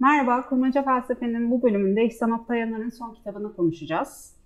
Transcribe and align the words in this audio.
Merhaba, 0.00 0.46
Kurmaca 0.48 0.82
Felsefe'nin 0.82 1.50
bu 1.50 1.62
bölümünde 1.62 2.04
İhsan 2.04 2.30
Oktayanar'ın 2.30 2.90
son 2.90 3.14
kitabını 3.14 3.56
konuşacağız. 3.56 4.36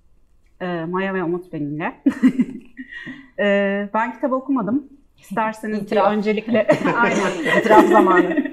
Ee, 0.60 0.84
Maya 0.84 1.14
ve 1.14 1.22
Umut 1.22 1.52
benimle. 1.52 1.84
ee, 3.38 3.88
ben 3.94 4.14
kitabı 4.14 4.34
okumadım. 4.34 4.88
İsterseniz 5.18 5.90
bir 5.90 5.96
öncelikle... 5.96 6.66
Aynen, 6.96 7.58
itiraf 7.60 7.88
zamanı. 7.88 8.52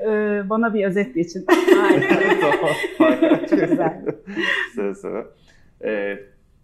Ee, 0.00 0.42
bana 0.50 0.74
bir 0.74 0.84
özet 0.84 1.14
geçin. 1.14 1.46
Aynen. 1.82 2.40
Çok 3.50 3.68
güzel. 3.68 4.04
Seve 4.74 4.94
seve. 4.94 5.26
Ee, 5.84 6.18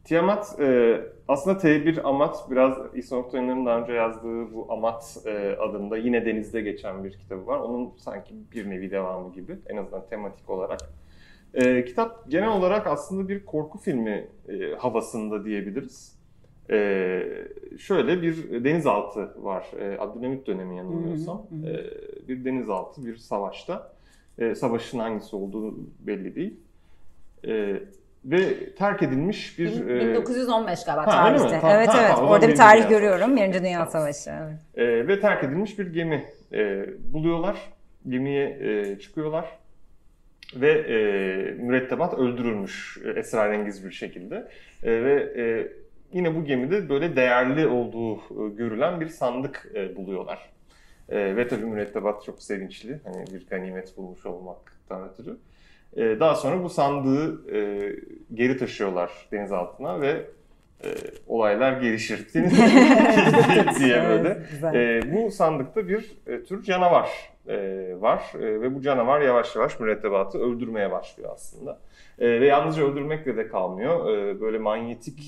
Tiamat 0.04 0.60
e, 0.60 1.00
aslında 1.28 1.58
T1 1.58 2.02
Amat 2.02 2.50
biraz 2.50 2.78
İhsan 2.94 3.18
Oktayan'ın 3.18 3.66
daha 3.66 3.80
önce 3.80 3.92
yazdığı 3.92 4.54
bu 4.54 4.72
Amat 4.72 5.18
e, 5.24 5.56
adında 5.56 5.96
yine 5.96 6.26
denizde 6.26 6.60
geçen 6.60 7.04
bir 7.04 7.12
kitabı 7.12 7.46
var. 7.46 7.58
Onun 7.58 7.92
sanki 7.96 8.34
bir 8.52 8.70
nevi 8.70 8.90
devamı 8.90 9.32
gibi 9.32 9.58
en 9.66 9.76
azından 9.76 10.06
tematik 10.06 10.50
olarak. 10.50 10.80
E, 11.54 11.84
kitap 11.84 12.30
genel 12.30 12.48
olarak 12.48 12.86
aslında 12.86 13.28
bir 13.28 13.44
korku 13.44 13.78
filmi 13.78 14.28
e, 14.48 14.74
havasında 14.78 15.44
diyebiliriz. 15.44 16.18
E, 16.70 17.22
şöyle 17.78 18.22
bir 18.22 18.64
denizaltı 18.64 19.44
var. 19.44 19.66
E, 19.80 19.98
Abdülhamit 19.98 20.46
dönemi 20.46 20.76
yanılmıyorsam. 20.76 21.46
E, 21.66 22.28
bir 22.28 22.44
denizaltı 22.44 23.06
bir 23.06 23.16
savaşta. 23.16 23.92
E, 24.38 24.54
savaşın 24.54 24.98
hangisi 24.98 25.36
olduğu 25.36 25.74
belli 26.00 26.34
değil. 26.34 26.60
E, 27.46 27.82
ve 28.24 28.70
terk 28.74 29.02
edilmiş 29.02 29.58
bir... 29.58 29.86
1915 29.86 30.84
galiba 30.84 31.06
ha, 31.06 31.10
tarihte. 31.10 31.60
Ta, 31.60 31.76
evet 31.76 31.86
ta, 31.86 32.06
evet. 32.06 32.18
Orada 32.18 32.48
bir 32.48 32.56
tarih 32.56 32.82
Dünya 32.82 32.98
görüyorum. 32.98 33.36
Birinci 33.36 33.60
Dünya 33.60 33.86
Savaşı. 33.86 34.30
Evet. 34.30 34.88
E, 34.88 35.08
ve 35.08 35.20
terk 35.20 35.44
edilmiş 35.44 35.78
bir 35.78 35.86
gemi 35.86 36.24
e, 36.52 36.86
buluyorlar. 37.12 37.56
Gemiye 38.08 38.58
e, 38.60 38.98
çıkıyorlar. 38.98 39.58
Ve 40.54 40.70
e, 40.70 40.96
mürettebat 41.52 42.14
öldürülmüş 42.14 42.98
e, 43.04 43.10
esrarengiz 43.10 43.84
bir 43.84 43.90
şekilde. 43.90 44.48
E, 44.82 45.04
ve 45.04 45.32
e, 45.36 45.68
yine 46.12 46.34
bu 46.34 46.44
gemide 46.44 46.88
böyle 46.88 47.16
değerli 47.16 47.66
olduğu 47.66 48.16
e, 48.16 48.54
görülen 48.56 49.00
bir 49.00 49.08
sandık 49.08 49.66
e, 49.74 49.96
buluyorlar. 49.96 50.50
E, 51.08 51.36
ve 51.36 51.48
tabii 51.48 51.64
mürettebat 51.64 52.24
çok 52.24 52.42
sevinçli. 52.42 53.00
Hani 53.04 53.24
bir 53.34 53.46
ganimet 53.46 53.96
bulmuş 53.96 54.26
olmaktan 54.26 55.08
ötürü. 55.08 55.30
E, 55.30 55.36
daha 55.96 56.34
sonra 56.34 56.62
bu 56.64 56.68
sandığı 56.68 57.54
e, 57.56 57.92
geri 58.34 58.56
taşıyorlar 58.56 59.10
deniz 59.32 59.52
altına 59.52 60.00
ve 60.00 60.26
e, 60.84 60.88
olaylar 61.26 61.72
gelişir 61.72 62.26
diye 63.78 64.04
böyle. 64.08 64.42
e, 64.74 65.02
bu 65.12 65.30
sandıkta 65.30 65.88
bir 65.88 66.16
e, 66.26 66.44
tür 66.44 66.62
canavar 66.62 67.08
e, 67.48 67.56
var 68.00 68.22
e, 68.34 68.60
ve 68.60 68.74
bu 68.74 68.82
canavar 68.82 69.20
yavaş 69.20 69.56
yavaş 69.56 69.80
mürettebatı 69.80 70.38
öldürmeye 70.38 70.90
başlıyor 70.90 71.30
aslında. 71.32 71.78
E, 72.18 72.40
ve 72.40 72.46
yalnızca 72.46 72.84
öldürmekle 72.84 73.36
de 73.36 73.48
kalmıyor. 73.48 74.16
E, 74.16 74.40
böyle 74.40 74.58
manyetik 74.58 75.18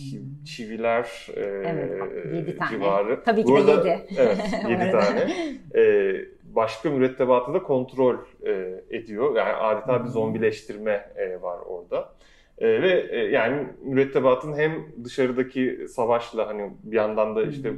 çiviler 0.47 1.27
e, 1.37 1.41
evet, 1.41 2.59
civarı. 2.71 3.23
Tabii 3.25 3.45
ki 3.45 3.53
de 3.53 3.71
yedi. 3.71 4.07
Evet, 4.17 4.39
yedi 4.69 4.91
tane. 4.93 5.33
E, 5.75 6.15
başka 6.55 6.91
mürettebatı 6.91 7.55
da 7.55 7.63
kontrol 7.63 8.17
e, 8.47 8.83
ediyor. 8.91 9.37
Yani 9.37 9.53
adeta 9.53 10.05
bir 10.05 10.09
zombileştirme 10.09 11.13
e, 11.17 11.43
var 11.43 11.59
orada. 11.67 12.13
E, 12.59 12.83
ve 12.83 13.07
e, 13.11 13.19
yani 13.19 13.67
mürettebatın 13.83 14.57
hem 14.57 14.73
dışarıdaki 15.05 15.87
savaşla 15.89 16.49
hani 16.49 16.71
bir 16.83 16.97
yandan 16.97 17.37
da 17.37 17.43
işte 17.43 17.73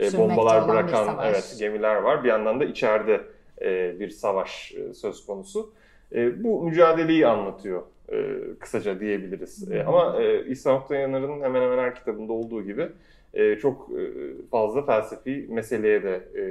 e, 0.00 0.18
bombalar 0.18 0.68
bırakan 0.68 1.18
evet 1.24 1.56
gemiler 1.58 1.96
var. 1.96 2.24
Bir 2.24 2.28
yandan 2.28 2.60
da 2.60 2.64
içeride 2.64 3.20
e, 3.62 4.00
bir 4.00 4.10
savaş 4.10 4.74
e, 4.74 4.94
söz 4.94 5.26
konusu. 5.26 5.72
E, 6.14 6.44
bu 6.44 6.62
mücadeleyi 6.62 7.26
anlatıyor 7.26 7.82
e, 8.12 8.36
kısaca 8.60 9.00
diyebiliriz. 9.00 9.72
E, 9.72 9.84
ama 9.84 10.22
e, 10.22 10.46
İhsan 10.46 10.74
Oktayanar'ın 10.74 11.42
hemen 11.42 11.62
hemen 11.62 11.78
her 11.78 11.94
kitabında 11.94 12.32
olduğu 12.32 12.62
gibi 12.62 12.88
e, 13.38 13.58
çok 13.58 13.90
e, 13.90 14.02
fazla 14.50 14.82
felsefi 14.82 15.46
meseleye 15.48 16.02
de 16.02 16.28
e, 16.36 16.42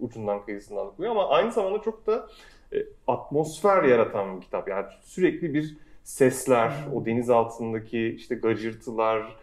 ucundan 0.00 0.44
kıyısından 0.44 0.86
dokunuyor 0.86 1.12
ama 1.12 1.28
aynı 1.28 1.52
zamanda 1.52 1.82
çok 1.82 2.06
da 2.06 2.28
e, 2.72 2.76
atmosfer 3.06 3.82
yaratan 3.82 4.36
bir 4.36 4.40
kitap. 4.40 4.68
Yani 4.68 4.86
sürekli 5.02 5.54
bir 5.54 5.76
sesler, 6.04 6.72
o 6.94 7.06
deniz 7.06 7.30
altındaki 7.30 8.08
işte 8.08 8.34
gacırtılar, 8.34 9.36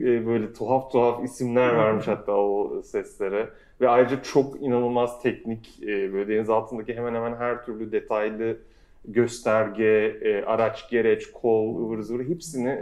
evet. 0.00 0.26
böyle 0.26 0.52
tuhaf 0.52 0.92
tuhaf 0.92 1.24
isimler 1.24 1.76
vermiş 1.76 2.08
hatta 2.08 2.32
o 2.32 2.82
seslere. 2.82 3.48
Ve 3.80 3.88
ayrıca 3.88 4.22
çok 4.22 4.62
inanılmaz 4.62 5.22
teknik, 5.22 5.78
böyle 5.86 6.28
deniz 6.36 6.50
altındaki 6.50 6.94
hemen 6.94 7.14
hemen 7.14 7.36
her 7.36 7.64
türlü 7.64 7.92
detaylı 7.92 8.56
gösterge, 9.04 10.20
araç, 10.46 10.90
gereç, 10.90 11.30
kol, 11.32 11.86
ıvır 11.86 12.00
zıvır 12.00 12.28
hepsini 12.28 12.78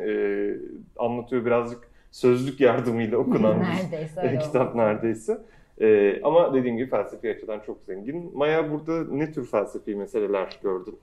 anlatıyor 0.97 1.45
birazcık 1.45 1.88
sözlük 2.19 2.61
yardımıyla 2.61 3.19
okunan 3.19 3.63
neredeyse 3.63 4.33
bir 4.33 4.41
kitap 4.41 4.75
neredeyse. 4.75 5.39
Ee, 5.81 6.23
ama 6.23 6.55
dediğim 6.55 6.77
gibi 6.77 6.91
felsefi 6.91 7.31
açıdan 7.31 7.61
çok 7.61 7.83
zengin. 7.83 8.39
Maya 8.39 8.71
burada 8.71 9.05
ne 9.05 9.33
tür 9.33 9.47
felsefi 9.47 9.97
meseleler 9.97 10.59
gördün? 10.63 10.99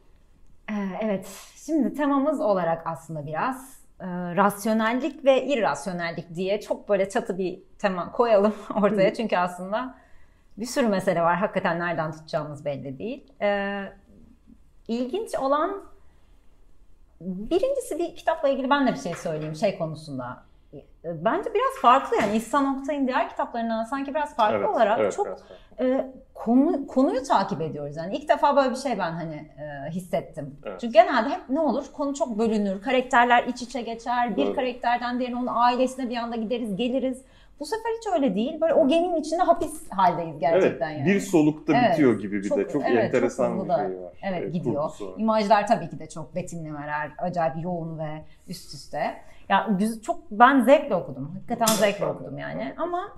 Ee, 0.69 0.73
evet, 1.01 1.27
şimdi 1.55 1.93
temamız 1.93 2.41
olarak 2.41 2.87
aslında 2.87 3.25
biraz 3.25 3.79
e, 3.99 4.05
rasyonellik 4.35 5.25
ve 5.25 5.45
irrasyonellik 5.45 6.35
diye 6.35 6.61
çok 6.61 6.89
böyle 6.89 7.09
çatı 7.09 7.37
bir 7.37 7.59
tema 7.79 8.11
koyalım 8.11 8.53
ortaya. 8.83 9.13
Çünkü 9.13 9.37
aslında 9.37 9.95
bir 10.57 10.65
sürü 10.65 10.87
mesele 10.87 11.21
var. 11.21 11.35
Hakikaten 11.35 11.79
nereden 11.79 12.11
tutacağımız 12.11 12.65
belli 12.65 12.99
değil. 12.99 13.23
Ee, 13.41 13.83
ilginç 14.87 15.35
olan 15.35 15.83
birincisi 17.21 17.99
bir 17.99 18.15
kitapla 18.15 18.49
ilgili 18.49 18.69
ben 18.69 18.87
de 18.87 18.91
bir 18.91 18.99
şey 18.99 19.13
söyleyeyim 19.13 19.55
şey 19.55 19.77
konusunda. 19.77 20.43
E, 20.79 21.25
bence 21.25 21.53
biraz 21.53 21.81
farklı 21.81 22.17
yani 22.21 22.37
İhsan 22.37 22.79
Oktay'ın 22.79 23.07
diğer 23.07 23.29
kitaplarından 23.29 23.83
sanki 23.83 24.15
biraz 24.15 24.35
farklı 24.35 24.57
evet, 24.57 24.69
olarak 24.69 24.99
evet, 24.99 25.13
çok 25.13 25.27
e, 25.79 26.11
konu, 26.33 26.87
konuyu 26.87 27.23
takip 27.23 27.61
ediyoruz. 27.61 27.97
Yani 27.97 28.15
ilk 28.15 28.29
defa 28.29 28.55
böyle 28.55 28.71
bir 28.71 28.75
şey 28.75 28.97
ben 28.97 29.11
hani 29.11 29.35
e, 29.35 29.89
hissettim. 29.89 30.57
Evet. 30.65 30.79
Çünkü 30.81 30.93
genelde 30.93 31.29
hep 31.29 31.49
ne 31.49 31.59
olur 31.59 31.85
konu 31.93 32.13
çok 32.13 32.37
bölünür, 32.37 32.81
karakterler 32.81 33.43
iç 33.43 33.61
içe 33.61 33.81
geçer, 33.81 34.37
bir 34.37 34.45
Doğru. 34.45 34.55
karakterden 34.55 35.19
diğerine 35.19 35.37
onun 35.37 35.49
ailesine 35.49 36.09
bir 36.09 36.17
anda 36.17 36.35
gideriz 36.35 36.75
geliriz. 36.75 37.21
Bu 37.59 37.65
sefer 37.65 37.91
hiç 37.97 38.13
öyle 38.13 38.35
değil. 38.35 38.61
Böyle 38.61 38.73
o 38.73 38.87
geminin 38.87 39.15
içinde 39.15 39.43
hapis 39.43 39.91
haldeyiz 39.91 40.39
gerçekten 40.39 40.89
evet, 40.89 40.99
yani. 40.99 41.13
Bir 41.13 41.19
solukta 41.19 41.73
evet, 41.77 41.91
bitiyor 41.91 42.19
gibi 42.19 42.43
bir 42.43 42.49
çok, 42.49 42.57
de. 42.57 42.67
Çok 42.69 42.83
evet, 42.85 43.03
enteresan 43.03 43.57
çok 43.57 43.69
bir 43.69 43.73
şey 43.73 43.83
var. 43.83 44.11
Evet, 44.23 44.39
evet 44.41 44.53
gidiyor. 44.53 44.91
İmajlar 45.17 45.67
tabii 45.67 45.89
ki 45.89 45.99
de 45.99 46.09
çok 46.09 46.35
betimlemeler, 46.35 47.11
acayip 47.17 47.63
yoğun 47.63 47.99
ve 47.99 48.23
üst 48.47 48.73
üste. 48.73 49.13
Ya 49.49 49.69
çok 50.03 50.31
ben 50.31 50.61
zevkle 50.61 50.95
okudum. 50.95 51.31
Hakikaten 51.33 51.65
zevkle 51.65 52.05
okudum 52.05 52.37
yani. 52.37 52.73
Ama 52.77 53.09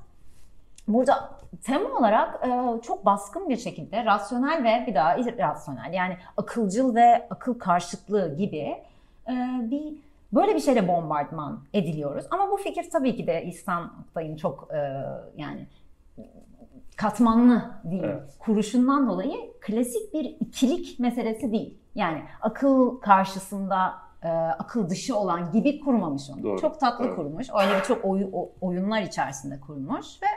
burada 0.87 1.29
tema 1.63 1.89
olarak 1.89 2.47
e, 2.47 2.81
çok 2.81 3.05
baskın 3.05 3.49
bir 3.49 3.57
şekilde 3.57 4.05
rasyonel 4.05 4.63
ve 4.63 4.87
bir 4.87 4.95
daha 4.95 5.17
irrasyonel 5.17 5.93
yani 5.93 6.17
akılcıl 6.37 6.95
ve 6.95 7.27
akıl 7.29 7.59
karşıtlığı 7.59 8.35
gibi 8.37 8.75
e, 9.27 9.33
bir 9.61 9.93
böyle 10.33 10.55
bir 10.55 10.59
şeyle 10.59 10.87
bombardıman 10.87 11.59
ediliyoruz. 11.73 12.25
Ama 12.31 12.51
bu 12.51 12.57
fikir 12.57 12.89
tabii 12.91 13.15
ki 13.15 13.27
de 13.27 13.45
İslam 13.45 14.05
Oktay'ın 14.07 14.35
çok 14.35 14.69
e, 14.73 15.03
yani 15.37 15.67
katmanlı 16.97 17.71
değil. 17.83 18.03
Evet. 18.03 18.35
Kuruşundan 18.39 19.09
dolayı 19.09 19.51
klasik 19.61 20.13
bir 20.13 20.23
ikilik 20.23 20.99
meselesi 20.99 21.51
değil. 21.51 21.77
Yani 21.95 22.23
akıl 22.41 22.99
karşısında 22.99 24.06
e, 24.27 24.29
akıl 24.59 24.89
dışı 24.89 25.17
olan 25.17 25.51
gibi 25.51 25.79
kurmamış 25.79 26.29
onu. 26.29 26.43
Doğru. 26.43 26.61
Çok 26.61 26.79
tatlı 26.79 27.05
evet. 27.05 27.15
kurmuş. 27.15 27.47
Öyle 27.61 27.83
çok 27.87 28.05
oy, 28.05 28.27
oyunlar 28.61 29.01
içerisinde 29.01 29.59
kurmuş 29.59 30.05
ve 30.21 30.27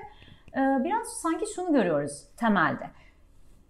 e, 0.61 0.84
biraz 0.84 1.06
sanki 1.06 1.47
şunu 1.55 1.73
görüyoruz 1.73 2.25
temelde. 2.37 2.91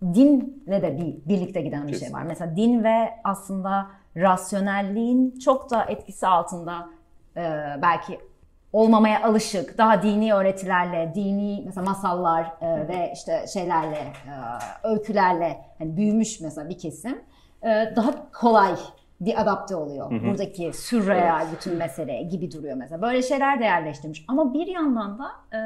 Dinle 0.03 0.83
de 0.83 0.97
bir 0.97 1.29
birlikte 1.29 1.61
giden 1.61 1.83
bir 1.83 1.93
Kesinlikle. 1.93 2.07
şey 2.07 2.15
var. 2.15 2.23
Mesela 2.23 2.57
din 2.57 2.85
ve 2.85 3.15
aslında 3.25 3.87
rasyonelliğin 4.17 5.39
çok 5.39 5.71
da 5.71 5.85
etkisi 5.85 6.27
altında 6.27 6.89
e, 7.37 7.43
belki 7.83 8.21
olmamaya 8.73 9.23
alışık, 9.23 9.79
daha 9.79 10.03
dini 10.03 10.35
öğretilerle, 10.35 11.13
dini 11.15 11.63
mesela 11.67 11.85
masallar 11.85 12.53
e, 12.61 12.89
ve 12.89 13.13
işte 13.15 13.45
şeylerle, 13.53 13.97
e, 13.97 14.33
öykülerle 14.89 15.61
hani 15.79 15.97
büyümüş 15.97 16.41
mesela 16.41 16.69
bir 16.69 16.79
kesim 16.79 17.19
e, 17.63 17.93
daha 17.97 18.33
kolay 18.33 18.77
bir 19.21 19.41
adapte 19.43 19.77
oluyor. 19.77 20.11
Hı 20.11 20.15
hı. 20.15 20.25
Buradaki 20.25 20.73
sürreal 20.73 21.43
evet. 21.43 21.53
bütün 21.57 21.77
mesele 21.79 22.23
gibi 22.23 22.53
duruyor 22.53 22.77
mesela. 22.77 23.03
Böyle 23.03 23.23
şeyler 23.23 23.61
de 23.61 23.65
yerleştirmiş. 23.65 24.25
Ama 24.29 24.55
bir 24.55 24.67
yandan 24.67 25.19
da 25.19 25.57
e, 25.57 25.61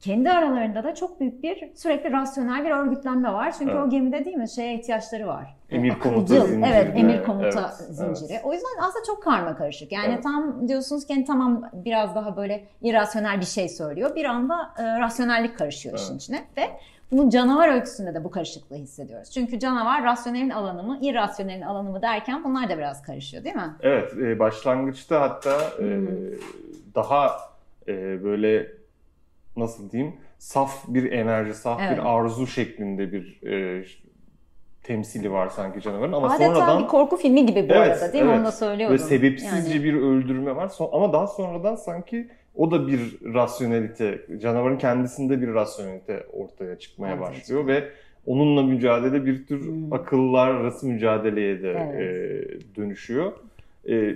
kendi 0.00 0.30
aralarında 0.30 0.84
da 0.84 0.94
çok 0.94 1.20
büyük 1.20 1.42
bir 1.42 1.74
sürekli 1.74 2.12
rasyonel 2.12 2.64
bir 2.64 2.70
örgütlenme 2.70 3.32
var. 3.32 3.54
Çünkü 3.58 3.72
Evet. 3.72 3.82
o 3.86 3.90
gemide 3.90 4.24
değil 4.24 4.36
mi 4.36 4.48
şeye 4.48 4.74
ihtiyaçları 4.74 5.26
var. 5.26 5.56
Emir 5.70 5.98
komuta 5.98 6.34
Akılcıl, 6.34 6.46
zinciri. 6.46 6.70
Evet, 6.72 6.92
emir 6.96 7.24
komuta 7.24 7.60
Evet, 7.60 7.96
zinciri. 7.96 8.32
evet. 8.32 8.44
O 8.44 8.52
yüzden 8.52 8.68
aslında 8.82 9.04
çok 9.06 9.22
karma 9.22 9.56
karışık. 9.56 9.92
Yani 9.92 10.06
Evet. 10.08 10.22
tam 10.22 10.68
diyorsunuz 10.68 11.06
ki 11.06 11.14
hani 11.14 11.24
tamam 11.24 11.70
biraz 11.72 12.14
daha 12.14 12.36
böyle 12.36 12.64
irrasyonel 12.82 13.40
bir 13.40 13.46
şey 13.46 13.68
söylüyor. 13.68 14.16
Bir 14.16 14.24
anda 14.24 14.70
e, 14.78 15.00
rasyonellik 15.00 15.58
karışıyor 15.58 15.98
işin 15.98 16.10
Evet. 16.12 16.22
içine 16.22 16.44
ve 16.56 16.70
bunun 17.12 17.30
canavar 17.30 17.68
öyküsünde 17.74 18.14
de 18.14 18.24
bu 18.24 18.30
karışıklığı 18.30 18.76
hissediyoruz. 18.76 19.30
Çünkü 19.30 19.58
canavar 19.58 20.04
rasyonelin 20.04 20.50
alanı 20.50 20.82
mı, 20.82 20.98
irrasyonelin 21.02 21.62
alanı 21.62 21.90
mı 21.90 22.02
derken 22.02 22.44
bunlar 22.44 22.68
da 22.70 22.78
biraz 22.78 23.02
karışıyor 23.02 23.44
değil 23.44 23.54
mi? 23.56 23.74
Evet, 23.82 24.12
e, 24.14 24.38
başlangıçta 24.38 25.20
hatta 25.20 25.56
e, 25.80 26.00
daha 26.94 27.30
e, 27.88 28.24
böyle 28.24 28.66
nasıl 29.56 29.90
diyeyim 29.90 30.14
saf 30.38 30.88
bir 30.88 31.12
enerji, 31.12 31.54
saf 31.54 31.80
Evet. 31.82 31.98
bir 31.98 32.02
arzu 32.18 32.46
şeklinde 32.46 33.12
bir 33.12 33.42
e, 33.46 33.84
temsili 34.82 35.32
var 35.32 35.48
sanki 35.48 35.80
canavarın 35.80 36.12
ama 36.12 36.26
Adeta 36.34 36.54
sonradan 36.54 36.82
bir 36.82 36.88
korku 36.88 37.16
filmi 37.16 37.46
gibi 37.46 37.68
bu 37.68 37.72
Evet, 37.74 38.02
arada 38.02 38.12
değil 38.12 38.24
mi? 38.24 38.30
evet. 38.30 38.38
Onu 38.40 38.46
da 38.46 38.52
söylüyordum. 38.52 38.94
ve 38.94 38.98
sebepsizce 38.98 39.72
Yani- 39.72 39.84
bir 39.84 39.94
öldürme 39.94 40.56
var. 40.56 40.72
Ama 40.92 41.12
daha 41.12 41.26
sonradan 41.26 41.74
sanki 41.74 42.28
o 42.54 42.70
da 42.70 42.86
bir 42.88 43.00
rasyonelite, 43.34 44.26
canavarın 44.40 44.78
kendisinde 44.78 45.40
bir 45.42 45.54
rasyonelite 45.54 46.26
ortaya 46.32 46.78
çıkmaya 46.78 47.14
Ortaya 47.14 47.30
başlıyor 47.30 47.66
ve 47.66 47.84
onunla 48.26 48.62
mücadele 48.62 49.26
bir 49.26 49.46
tür 49.46 49.66
Hmm. 49.66 49.92
akıllar 49.92 50.48
arası 50.50 50.86
mücadeleye 50.86 51.62
de 51.62 51.70
Evet. 51.70 52.00
e, 52.00 52.76
dönüşüyor. 52.76 53.32
E, 53.88 54.14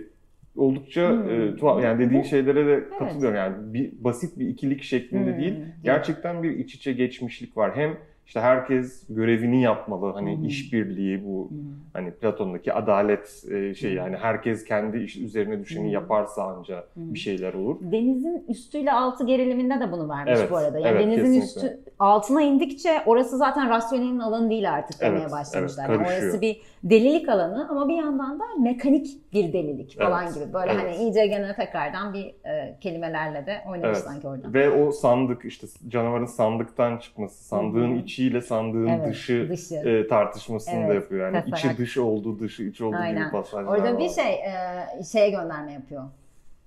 oldukça 0.56 1.11
Hmm. 1.11 1.31
e, 1.31 1.56
tuhaf 1.56 1.82
yani 1.84 2.06
dediğin 2.06 2.23
şeylere 2.23 2.67
de 2.67 2.84
katılıyorum. 2.99 3.37
Yani 3.37 3.55
bir 3.75 3.93
basit 4.05 4.38
bir 4.38 4.49
ikilik 4.49 4.82
şeklinde 4.82 5.32
Hmm. 5.32 5.40
değil. 5.40 5.55
Gerçekten 5.84 6.43
bir 6.43 6.50
iç 6.50 6.75
içe 6.75 6.93
geçmişlik 6.93 7.56
var. 7.56 7.76
Hem 7.76 7.96
işte 8.32 8.40
herkes 8.40 9.06
görevini 9.08 9.62
yapmalı. 9.62 10.12
Hani 10.12 10.37
Hmm. 10.37 10.44
işbirliği 10.44 11.25
bu 11.25 11.49
Hmm. 11.50 11.56
hani 11.93 12.11
Platon'daki 12.11 12.73
adalet 12.73 13.44
e, 13.50 13.75
şey 13.75 13.93
yani 13.94 14.17
herkes 14.17 14.64
kendi 14.64 14.99
iş 14.99 15.17
üzerine 15.17 15.61
düşeni 15.61 15.84
Hmm. 15.84 15.93
yaparsa 15.93 16.43
anca 16.44 16.84
Hmm. 16.94 17.14
bir 17.14 17.19
şeyler 17.19 17.55
olur. 17.55 17.76
Denizin 17.81 18.44
üstüyle 18.49 18.93
altı 18.93 19.26
geriliminde 19.26 19.81
de 19.81 19.93
bunu 19.93 20.08
vermiş 20.08 20.32
Evet, 20.37 20.50
bu 20.50 20.56
arada. 20.56 20.79
Yani 20.79 20.88
evet, 20.88 21.00
denizin 21.06 21.40
kesinlikle. 21.40 21.44
üstü 21.76 21.90
altına 21.99 22.43
indikçe 22.43 23.02
orası 23.06 23.37
zaten 23.38 23.69
rasyonelin 23.70 24.19
alanı 24.19 24.50
değil 24.50 24.73
artık 24.73 25.00
demeye 25.00 25.20
Evet, 25.23 25.32
başlamışlar. 25.32 25.87
evet, 25.90 25.99
Yani 25.99 26.06
orası 26.08 26.40
bir 26.40 26.61
delilik 26.84 27.29
alanı 27.29 27.69
ama 27.69 27.88
bir 27.88 27.96
yandan 27.96 28.40
da 28.40 28.44
mekanik 28.62 29.32
bir 29.32 29.52
delilik 29.52 29.99
falan 29.99 30.25
Evet, 30.25 30.34
gibi. 30.34 30.52
Böyle 30.52 30.73
evet. 30.73 30.82
hani 30.82 30.96
iyice 31.05 31.26
gene 31.26 31.55
tekrardan 31.55 32.14
bir 32.14 32.26
e, 32.50 32.76
kelimelerle 32.81 33.46
de 33.46 33.56
oynamış 33.69 33.88
Evet. 33.99 34.06
sanki 34.06 34.29
orada. 34.29 34.52
Ve 34.52 34.70
o 34.70 34.93
sandık 34.93 35.44
işte 35.44 35.67
canavarın 35.88 36.26
sandıktan 36.26 36.99
çıkması, 36.99 37.44
sandığın 37.44 37.90
Hı 37.90 37.94
hı. 37.94 37.99
İçiyle 38.22 38.40
sandığın 38.40 38.86
Evet, 38.86 39.08
dışı, 39.08 39.46
dışı. 39.50 39.74
e, 39.74 40.06
tartışmasını 40.08 40.74
da 40.74 40.84
Evet, 40.84 40.94
yapıyor. 40.94 41.26
Yani 41.26 41.44
teferruat. 41.44 41.58
içi 41.64 41.78
dış 41.78 41.98
olduğu, 41.98 42.38
dışı 42.38 42.62
iç 42.62 42.80
olduğu 42.80 42.96
Aynen. 42.96 43.22
gibi 43.22 43.30
pasajlar 43.30 43.72
Orada 43.72 43.92
var. 43.92 43.98
bir 43.98 44.08
şey 44.08 44.32
e, 44.34 45.04
şeye 45.12 45.30
gönderme 45.30 45.72
yapıyor. 45.72 46.02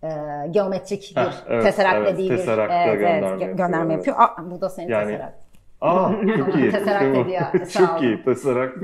E, 0.03 0.07
geometrik 0.51 1.13
bir 1.17 1.21
Heh, 1.21 1.31
evet, 1.49 1.63
tesserak 1.63 1.95
evet, 1.95 2.13
dediği 2.13 2.29
bir 2.29 2.37
evet, 2.37 2.69
evet, 2.71 2.99
gönderme 3.57 3.93
gö- 3.93 3.97
yapıyor, 3.97 4.15
evet. 4.19 4.29
Aa, 4.39 4.51
bu 4.51 4.61
da 4.61 4.69
senin 4.69 4.87
Yani- 4.89 5.07
tesserak. 5.07 5.33
Aa 5.81 6.09
çok 6.37 6.55
iyi. 6.55 6.71
Tesseract 6.71 7.17
hediye, 7.17 7.41
sağ 7.65 7.79
çok 7.87 8.01
iyi. 8.01 8.23
Tesseract. 8.23 8.77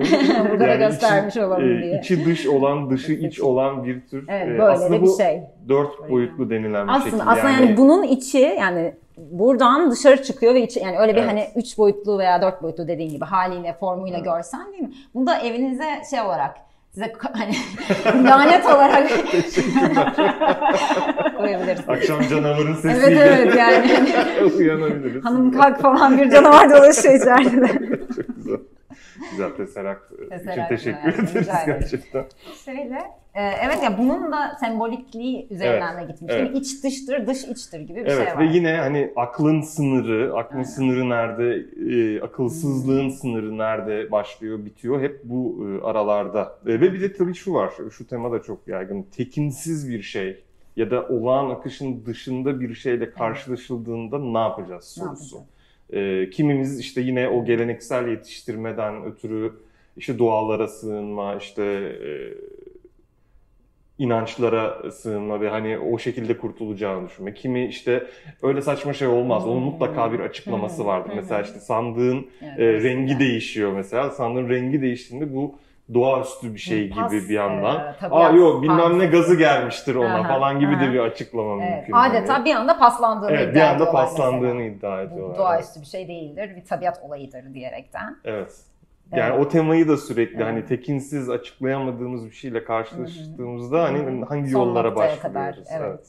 Burada 0.49 0.59
da 0.59 0.67
Yani 0.67 0.77
göstermiş 0.79 1.35
içi, 1.35 1.45
olalım 1.45 1.77
e, 1.77 1.83
diye. 1.83 1.99
içi 1.99 2.25
dış 2.25 2.47
olan, 2.47 2.89
dışı 2.89 3.13
iç 3.13 3.39
olan 3.41 3.83
bir 3.83 4.01
tür. 4.07 4.25
Evet 4.27 4.47
e, 4.47 4.51
böyle 4.51 4.63
aslında 4.63 4.91
de 4.91 5.01
bir 5.01 5.07
bu 5.07 5.17
şey. 5.17 5.41
dört 5.69 6.09
boyutlu 6.09 6.49
denilen 6.49 6.87
bir 6.87 6.93
Aslında 6.93 7.09
şekil. 7.11 7.23
aslında 7.31 7.49
yani, 7.49 7.77
bunun 7.77 8.03
içi 8.03 8.39
yani 8.39 8.93
buradan 9.17 9.91
dışarı 9.91 10.23
çıkıyor 10.23 10.53
ve 10.53 10.61
içi 10.63 10.79
yani 10.79 10.99
öyle 10.99 11.11
bir 11.15 11.17
Evet. 11.19 11.29
hani 11.29 11.47
üç 11.55 11.77
boyutlu 11.77 12.19
veya 12.19 12.41
dört 12.41 12.63
boyutlu 12.63 12.87
dediğin 12.87 13.09
gibi 13.09 13.25
haliyle 13.25 13.73
formuyla 13.79 14.19
görsen 14.19 14.71
değil 14.71 14.83
mi? 14.83 14.91
Bunu 15.13 15.27
da 15.27 15.39
evinize 15.39 15.89
şey 16.09 16.21
olarak 16.21 16.55
size 16.93 17.13
hani 17.33 17.55
lanet 18.29 18.65
olarak 18.65 19.09
koyabilirsiniz. 21.37 21.89
Akşam 21.89 22.21
canavarın 22.29 22.67
Evet 22.67 22.79
sesiyle 22.81 23.19
evet 23.19 23.55
yani 23.57 23.87
hani 23.95 24.13
uyanabiliriz. 24.57 25.25
hanım 25.25 25.51
kalk 25.51 25.81
falan 25.81 26.17
bir 26.17 26.29
canavar 26.31 26.69
dolaşıyor 26.69 27.15
içeride. 27.15 27.67
Güzel. 29.31 29.49
Güzel 29.57 29.57
Tesseract 29.57 30.11
için 30.11 30.67
teşekkür 30.69 31.17
yani, 31.17 31.29
ederiz 31.29 31.47
gerçekten. 31.65 32.25
Şeyle 32.65 33.01
e, 33.33 33.41
evet 33.43 33.83
ya 33.83 33.97
bunun 33.97 34.31
da 34.31 34.57
sembolikliği 34.59 35.47
üzerinden 35.49 35.97
de 36.01 36.11
gitmiş. 36.11 36.33
evet. 36.37 36.55
İç 36.55 36.83
dıştır, 36.83 37.27
dış 37.27 37.43
içtir 37.43 37.79
gibi 37.79 37.95
bir 37.99 38.05
Evet 38.05 38.27
şey 38.27 38.35
var. 38.35 38.39
ve 38.39 38.45
yine 38.45 38.75
hani 38.77 39.13
aklın 39.15 39.61
sınırı, 39.61 40.33
aklın 40.37 40.55
Aynen. 40.57 40.69
sınırı 40.69 41.09
nerede, 41.09 41.65
e, 41.95 42.21
akılsızlığın 42.21 43.03
Hmm. 43.03 43.11
sınırı 43.11 43.57
nerede 43.57 44.11
başlıyor, 44.11 44.65
bitiyor 44.65 45.01
hep 45.01 45.21
bu 45.23 45.67
e, 45.67 45.85
aralarda. 45.85 46.41
E, 46.65 46.69
ve 46.69 46.81
bir 46.93 47.01
de 47.01 47.13
tabii 47.13 47.33
şu 47.33 47.53
var, 47.53 47.73
şu 47.91 48.07
tema 48.07 48.31
da 48.31 48.41
çok 48.41 48.67
yaygın. 48.67 49.03
Tekinsiz 49.03 49.89
bir 49.89 50.01
şey 50.01 50.43
ya 50.75 50.91
da 50.91 51.07
olağan 51.07 51.49
akışın 51.49 52.05
dışında 52.05 52.59
bir 52.59 52.73
şeyle 52.73 53.11
karşılaşıldığında 53.11 54.19
ne 54.19 54.37
yapacağız 54.39 54.95
Ne 54.97 55.03
sorusu. 55.03 55.35
yapacağız? 55.35 55.51
E, 55.91 56.29
kimimiz 56.29 56.79
işte 56.79 57.01
yine 57.01 57.27
o 57.29 57.45
geleneksel 57.45 58.07
yetiştirmeden 58.07 59.03
ötürü 59.05 59.53
işte 59.97 60.19
doğalara 60.19 60.67
sığınma, 60.67 61.35
işte 61.35 61.63
e, 62.05 62.09
inançlara 63.97 64.91
sığınma 64.91 65.41
ve 65.41 65.49
hani 65.49 65.77
o 65.77 65.97
şekilde 65.99 66.37
kurtulacağını 66.37 67.07
düşünme. 67.09 67.33
Kimi 67.33 67.65
işte 67.65 68.03
öyle 68.41 68.61
saçma 68.61 68.93
şey 68.93 69.07
olmaz. 69.07 69.47
Onun 69.47 69.63
mutlaka 69.63 70.13
bir 70.13 70.19
açıklaması 70.19 70.85
vardır. 70.85 71.11
Mesela 71.15 71.41
işte 71.41 71.59
sandığın 71.59 72.27
Evet, 72.41 72.59
e, 72.59 72.89
rengi 72.89 73.19
değişiyor 73.19 73.71
mesela. 73.73 74.09
Sandığın 74.09 74.49
rengi 74.49 74.81
değiştiğinde 74.81 75.35
bu 75.35 75.55
doğaüstü 75.93 76.53
bir 76.53 76.59
şey 76.59 76.89
Pas, 76.89 77.11
gibi 77.11 77.29
bir 77.29 77.33
yandan. 77.33 77.93
e, 78.01 78.07
Aa 78.11 78.29
yok 78.31 78.63
bilmem 78.63 78.99
ne 78.99 79.05
gazı 79.05 79.35
gelmiştir 79.35 79.95
ona 79.95 80.15
Aha, 80.19 80.27
falan 80.27 80.59
gibi 80.59 80.75
aha. 80.75 80.81
de 80.81 80.93
bir 80.93 80.99
açıklama 80.99 81.63
Evet, 81.63 81.75
mümkün. 81.77 81.93
adeta 81.93 82.33
hani. 82.33 82.45
bir 82.45 82.55
anda 82.55 82.77
paslandığını 82.77 83.31
Evet 83.31 83.43
iddia 83.51 83.55
bir 83.55 83.61
anda 83.61 83.91
paslandığını 83.91 84.53
mesela. 84.53 84.75
iddia 84.75 84.97
Bu 84.97 85.01
ediyorlar. 85.01 85.27
Evet. 85.29 85.37
doğaüstü 85.39 85.81
bir 85.81 85.85
şey 85.85 86.07
değildir, 86.07 86.55
bir 86.55 86.65
tabiat 86.65 86.99
olayıdır 87.03 87.53
diyerekten. 87.53 88.17
Evet. 88.25 88.53
Yani 89.11 89.33
Evet. 89.35 89.45
o 89.45 89.49
temayı 89.49 89.87
da 89.87 89.97
sürekli 89.97 90.35
Evet. 90.35 90.45
hani 90.45 90.65
tekinsiz 90.65 91.29
açıklayamadığımız 91.29 92.25
bir 92.25 92.31
şeyle 92.35 92.63
karşılaştığımızda 92.63 93.83
hani 93.83 94.25
hangi 94.25 94.49
Son 94.49 94.59
yollara 94.59 94.95
başvuruyoruz. 94.95 95.21
kadar, 95.21 95.57
evet. 95.79 96.07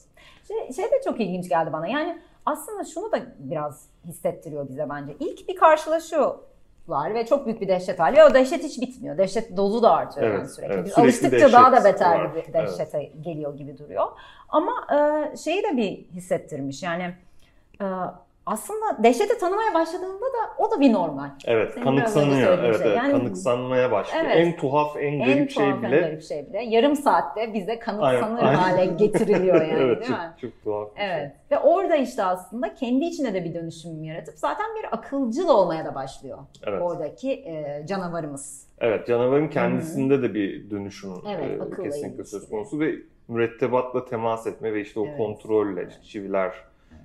Şey, 0.49 0.73
şey 0.73 0.85
de 0.85 1.01
çok 1.05 1.21
ilginç 1.21 1.49
geldi 1.49 1.73
bana. 1.73 1.87
Yani 1.87 2.19
aslında 2.47 2.85
şunu 2.85 3.13
da 3.13 3.19
biraz 3.39 3.87
hissettiriyor 4.07 4.69
bize 4.69 4.87
bence. 4.91 5.13
İlk 5.21 5.49
bir 5.49 5.57
karşılaşıyorlar 6.89 7.15
ve 7.15 7.27
çok 7.27 7.47
büyük 7.47 7.61
bir 7.61 7.69
dehşet 7.69 7.99
hali 7.99 8.17
ve 8.17 8.25
o 8.25 8.35
dehşet 8.35 8.65
hiç 8.65 8.81
bitmiyor. 8.81 9.19
Dehşet 9.19 9.57
dozu 9.57 9.83
da 9.83 9.93
artıyor 9.93 10.27
Evet, 10.27 10.39
yani 10.39 10.49
sürekli. 10.49 10.75
evet. 10.75 10.85
Biz 10.85 10.93
Sürekli 10.93 11.03
alıştıkça 11.03 11.53
daha 11.53 11.73
da 11.73 11.85
beter 11.85 12.19
var. 12.21 12.35
bir 12.35 12.53
dehşete 12.53 13.03
geliyor 13.21 13.57
gibi 13.57 13.79
duruyor. 13.79 14.07
Ama 14.49 14.73
e, 15.33 15.37
şeyi 15.37 15.63
de 15.63 15.77
bir 15.77 16.05
hissettirmiş. 16.15 16.83
Yani 16.83 17.15
e, 17.81 17.85
aslında 18.47 19.03
dehşeti 19.03 19.39
tanımaya 19.39 19.75
başladığında 19.75 20.25
da 20.27 20.39
o 20.59 20.71
da 20.71 20.81
bir 20.81 20.93
normal. 20.93 21.29
Evet, 21.45 21.73
Senin 21.75 21.85
kanıksanıyor. 21.85 22.59
Evet, 22.59 22.79
şey. 22.79 22.87
evet, 22.87 22.97
Yani- 22.99 23.13
kanıksanmaya 23.13 23.91
başlıyor. 23.93 24.25
Evet. 24.27 24.37
En 24.37 24.57
tuhaf, 24.57 24.97
en 24.97 25.19
garip 25.19 25.37
en 25.41 25.47
şey 25.47 25.65
tuhaf, 25.71 25.85
en 25.85 25.91
bile. 25.91 26.01
garip 26.01 26.23
şey 26.23 26.47
bile 26.49 26.63
yarım 26.63 26.97
saatte 26.97 27.55
bize 27.55 27.79
kanıksanır 27.79 28.39
Aynen, 28.39 28.47
aynen. 28.47 28.55
hale 28.55 28.87
getiriliyor 28.87 29.55
yani 29.63 29.73
evet, 29.83 30.01
değil 30.01 30.11
çok, 30.11 30.19
mi? 30.19 30.33
çok 30.41 30.65
tuhaf. 30.65 30.97
şey. 30.97 31.07
Evet. 31.07 31.33
Ve 31.51 31.59
orada 31.59 31.97
işte 31.97 32.25
aslında 32.25 32.75
kendi 32.75 33.05
içinde 33.05 33.35
de 33.35 33.45
bir 33.45 33.55
dönüşüm 33.55 34.05
yaratıp 34.05 34.35
zaten 34.39 34.67
bir 34.79 34.87
akılcıl 34.97 35.49
olmaya 35.49 35.85
da 35.85 35.95
başlıyor. 35.95 36.39
Evet. 36.67 36.83
Oradaki 36.83 37.33
e, 37.33 37.85
canavarımız. 37.89 38.67
Evet, 38.81 39.07
canavarın 39.07 39.49
kendisinde 39.49 40.23
de 40.23 40.35
bir 40.35 40.71
dönüşüm 40.71 41.11
Evet, 41.29 41.79
e, 41.79 41.83
kesinlikle 41.83 42.25
söz 42.25 42.49
konusu 42.49 42.81
ve 42.81 42.95
mürettebatla 43.29 44.05
temas 44.05 44.47
etme 44.47 44.73
ve 44.75 44.81
işte 44.81 45.01
o 45.01 45.07
Evet. 45.07 45.17
kontrolle, 45.19 45.87
işte 45.91 46.03
çiviler, 46.03 46.53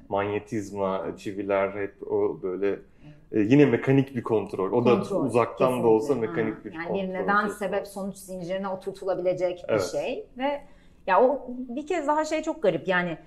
manyetizma, 0.09 1.05
çiviler 1.17 1.69
hep 1.71 2.11
o 2.11 2.39
böyle 2.43 2.79
e, 3.31 3.39
yine 3.39 3.65
mekanik 3.65 4.15
bir 4.15 4.23
kontrol. 4.23 4.71
O 4.71 4.85
da 4.85 4.89
Kontrol, 4.89 5.25
uzaktan 5.25 5.67
da 5.67 5.67
kesinlikle. 5.67 5.87
olsa 5.87 6.15
Ha, 6.15 6.19
mekanik 6.19 6.65
bir 6.65 6.73
yani 6.73 6.87
kontrol. 6.87 7.03
bir 7.03 7.13
neden 7.13 7.47
sebep 7.47 7.87
sonuç 7.87 8.15
zincirine 8.15 8.67
oturtulabilecek 8.67 9.65
Evet. 9.67 9.81
bir 9.93 9.99
şey 9.99 10.27
ve 10.37 10.61
ya 11.07 11.21
o 11.23 11.45
bir 11.49 11.87
kez 11.87 12.07
daha 12.07 12.25
şey 12.25 12.41
çok 12.41 12.63
garip 12.63 12.87
yani 12.87 13.17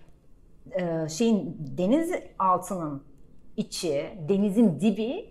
e, 0.72 1.08
şeyin 1.08 1.56
deniz 1.78 2.12
altının 2.38 3.02
içi, 3.56 4.06
denizin 4.28 4.80
dibi 4.80 5.30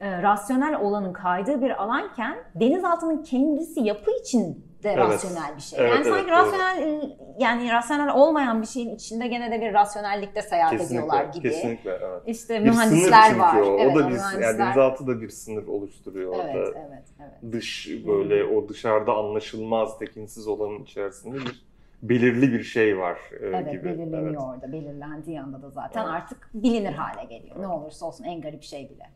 e, 0.00 0.22
rasyonel 0.22 0.80
olanın 0.80 1.12
kaydığı 1.12 1.62
bir 1.62 1.82
alanken 1.82 2.38
denizaltının 2.54 3.22
kendisi 3.22 3.80
yapı 3.80 4.10
için 4.22 4.64
de 4.82 4.90
Evet. 4.90 4.98
rasyonel 5.08 5.56
bir 5.56 5.62
şey. 5.62 5.78
Evet, 5.78 5.90
yani 5.90 6.02
evet, 6.02 6.14
sanki 6.14 6.30
doğru. 6.30 6.36
rasyonel 6.36 7.10
yani 7.38 7.70
rasyonel 7.72 8.14
olmayan 8.14 8.62
bir 8.62 8.66
şeyin 8.66 8.94
içinde 8.94 9.26
gene 9.26 9.50
de 9.50 9.60
bir 9.60 9.72
rasyonellikte 9.74 10.42
seyahat 10.42 10.80
ediyorlar 10.80 11.26
Kesinlikle, 11.26 11.38
gibi. 11.48 11.50
kesinlikle. 11.50 11.90
Evet. 11.90 12.22
İşte 12.26 12.64
Bir 12.64 12.70
mühendisler 12.70 13.36
var. 13.38 13.60
o. 13.60 13.78
Evet, 13.80 13.96
o 13.96 13.98
da 13.98 14.08
bir, 14.08 14.14
yani 14.42 14.58
denizaltı 14.58 15.06
da 15.06 15.20
bir 15.20 15.28
sınır 15.28 15.66
oluşturuyor 15.66 16.34
Evet, 16.34 16.56
orada. 16.56 16.78
evet, 16.78 17.04
evet. 17.20 17.52
Dış 17.52 17.88
böyle 18.06 18.44
o 18.44 18.68
dışarıda 18.68 19.12
anlaşılmaz 19.14 19.98
tekinsiz 19.98 20.48
olanın 20.48 20.82
içerisinde 20.82 21.36
bir 21.36 21.64
belirli 22.02 22.52
bir 22.52 22.62
şey 22.62 22.98
var 22.98 23.18
e, 23.40 23.46
Evet 23.46 23.72
gibi. 23.72 23.84
belirleniyor 23.84 24.24
Evet. 24.30 24.40
orada. 24.40 24.72
Belirlendiği 24.72 25.40
anda 25.40 25.62
da 25.62 25.70
zaten 25.70 26.02
Evet. 26.04 26.12
artık 26.14 26.50
bilinir 26.54 26.92
hale 26.92 27.24
geliyor. 27.24 27.56
Ne 27.60 27.66
olursa 27.66 28.06
olsun 28.06 28.24
en 28.24 28.40
garip 28.40 28.62
şey 28.62 28.90
bile. 28.90 29.10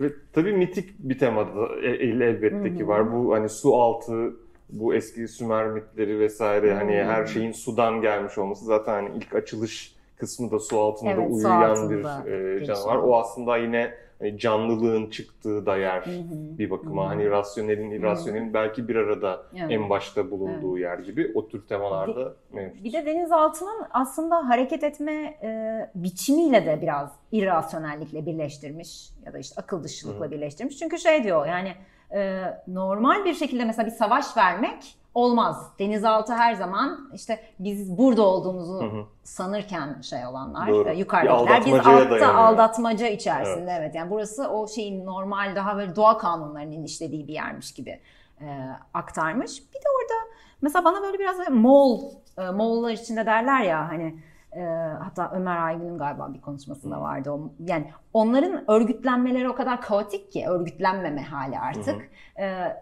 Ve 0.00 0.08
tabii 0.32 0.52
mitik 0.52 0.98
bir 0.98 1.18
tema 1.18 1.46
da 1.46 1.80
e- 1.82 1.86
el- 1.96 2.20
elbette 2.20 2.74
ki 2.74 2.88
var. 2.88 3.12
Bu 3.12 3.34
hani 3.34 3.48
su 3.48 3.74
altı, 3.76 4.36
bu 4.68 4.94
eski 4.94 5.28
Sümer 5.28 5.66
mitleri 5.66 6.18
vesaire 6.18 6.74
hani 6.74 6.96
Hı. 6.98 7.04
her 7.04 7.26
şeyin 7.26 7.52
sudan 7.52 8.00
gelmiş 8.00 8.38
olması 8.38 8.64
zaten 8.64 8.92
hani 8.92 9.16
ilk 9.16 9.34
açılış 9.34 9.96
kısmı 10.16 10.50
da 10.50 10.58
su 10.58 10.80
altında 10.80 11.10
Evet, 11.10 11.28
su 11.28 11.34
uyuyan 11.34 11.70
altında 11.70 12.22
bir 12.26 12.32
e, 12.32 12.60
bir 12.60 12.64
canavar. 12.64 12.96
O 12.96 13.16
aslında 13.18 13.56
yine 13.56 13.94
hani 14.18 14.38
canlılığın 14.38 15.10
çıktığı 15.10 15.66
da 15.66 15.76
yer 15.76 16.00
Hı 16.06 16.10
hı. 16.10 16.58
bir 16.58 16.70
bakıma. 16.70 17.04
Hı. 17.04 17.08
Hani 17.08 17.30
rasyonelin, 17.30 17.90
irrasyonelin 17.90 18.54
belki 18.54 18.88
bir 18.88 18.96
arada 18.96 19.46
Evet. 19.56 19.70
en 19.70 19.90
başta 19.90 20.30
bulunduğu 20.30 20.78
yer 20.78 20.98
gibi 20.98 21.32
o 21.34 21.48
tür 21.48 21.66
temalarda 21.66 22.34
mevcut. 22.52 22.84
Bir 22.84 22.92
de 22.92 23.06
denizaltının 23.06 23.86
aslında 23.90 24.48
hareket 24.48 24.84
etme 24.84 25.12
e, 25.42 25.80
biçimiyle 25.94 26.66
de 26.66 26.78
biraz 26.82 27.12
irrasyonellikle 27.32 28.26
birleştirmiş 28.26 29.10
ya 29.26 29.32
da 29.32 29.38
işte 29.38 29.60
akıl 29.60 29.84
dışılıkla 29.84 30.26
Hı. 30.26 30.30
birleştirmiş. 30.30 30.78
Çünkü 30.78 30.98
şey 30.98 31.24
diyor 31.24 31.46
yani 31.46 31.72
e, 32.14 32.42
normal 32.68 33.24
bir 33.24 33.34
şekilde 33.34 33.64
mesela 33.64 33.86
bir 33.86 33.92
savaş 33.92 34.36
vermek 34.36 34.96
olmaz. 35.14 35.72
Denizaltı 35.78 36.34
her 36.34 36.54
zaman 36.54 37.10
işte 37.14 37.40
biz 37.58 37.98
burada 37.98 38.22
olduğumuzu 38.22 38.82
Hı 38.82 38.86
hı. 38.86 39.04
sanırken 39.22 40.00
şey 40.00 40.26
olanlar, 40.26 40.68
Doğru. 40.68 40.88
e, 40.88 40.94
yukarıdakiler 40.94 41.66
biz 41.66 41.74
altta 41.74 42.10
dayanıyor. 42.10 42.34
aldatmaca 42.34 43.08
içerisinde 43.08 43.70
evet. 43.70 43.94
Yani 43.94 44.10
burası 44.10 44.48
o 44.48 44.68
şeyin 44.68 45.06
normal 45.06 45.56
daha 45.56 45.76
böyle 45.76 45.96
doğa 45.96 46.18
kanunlarının 46.18 46.84
işlediği 46.84 47.28
bir 47.28 47.32
yermiş 47.32 47.74
gibi 47.74 48.00
e, 48.40 48.46
aktarmış. 48.94 49.58
Bir 49.58 49.78
de 49.78 49.88
orada 50.00 50.32
mesela 50.62 50.84
bana 50.84 51.02
böyle 51.02 51.18
biraz 51.18 51.48
Moğol, 51.50 52.00
e, 52.38 52.50
Moğollar 52.50 52.90
içinde 52.90 53.26
derler 53.26 53.60
ya 53.60 53.88
hani 53.88 54.14
e, 54.56 54.62
hatta 55.02 55.30
Ömer 55.34 55.56
Aygün'ün 55.56 55.98
galiba 55.98 56.34
bir 56.34 56.40
konuşmasında 56.40 57.00
vardı. 57.00 57.30
O, 57.30 57.52
yani 57.68 57.90
onların 58.12 58.70
örgütlenmeleri 58.70 59.48
o 59.48 59.54
kadar 59.54 59.80
kaotik 59.80 60.32
ki 60.32 60.44
örgütlenmeme 60.48 61.22
hali 61.22 61.58
artık. 61.58 62.10
E, 62.38 62.76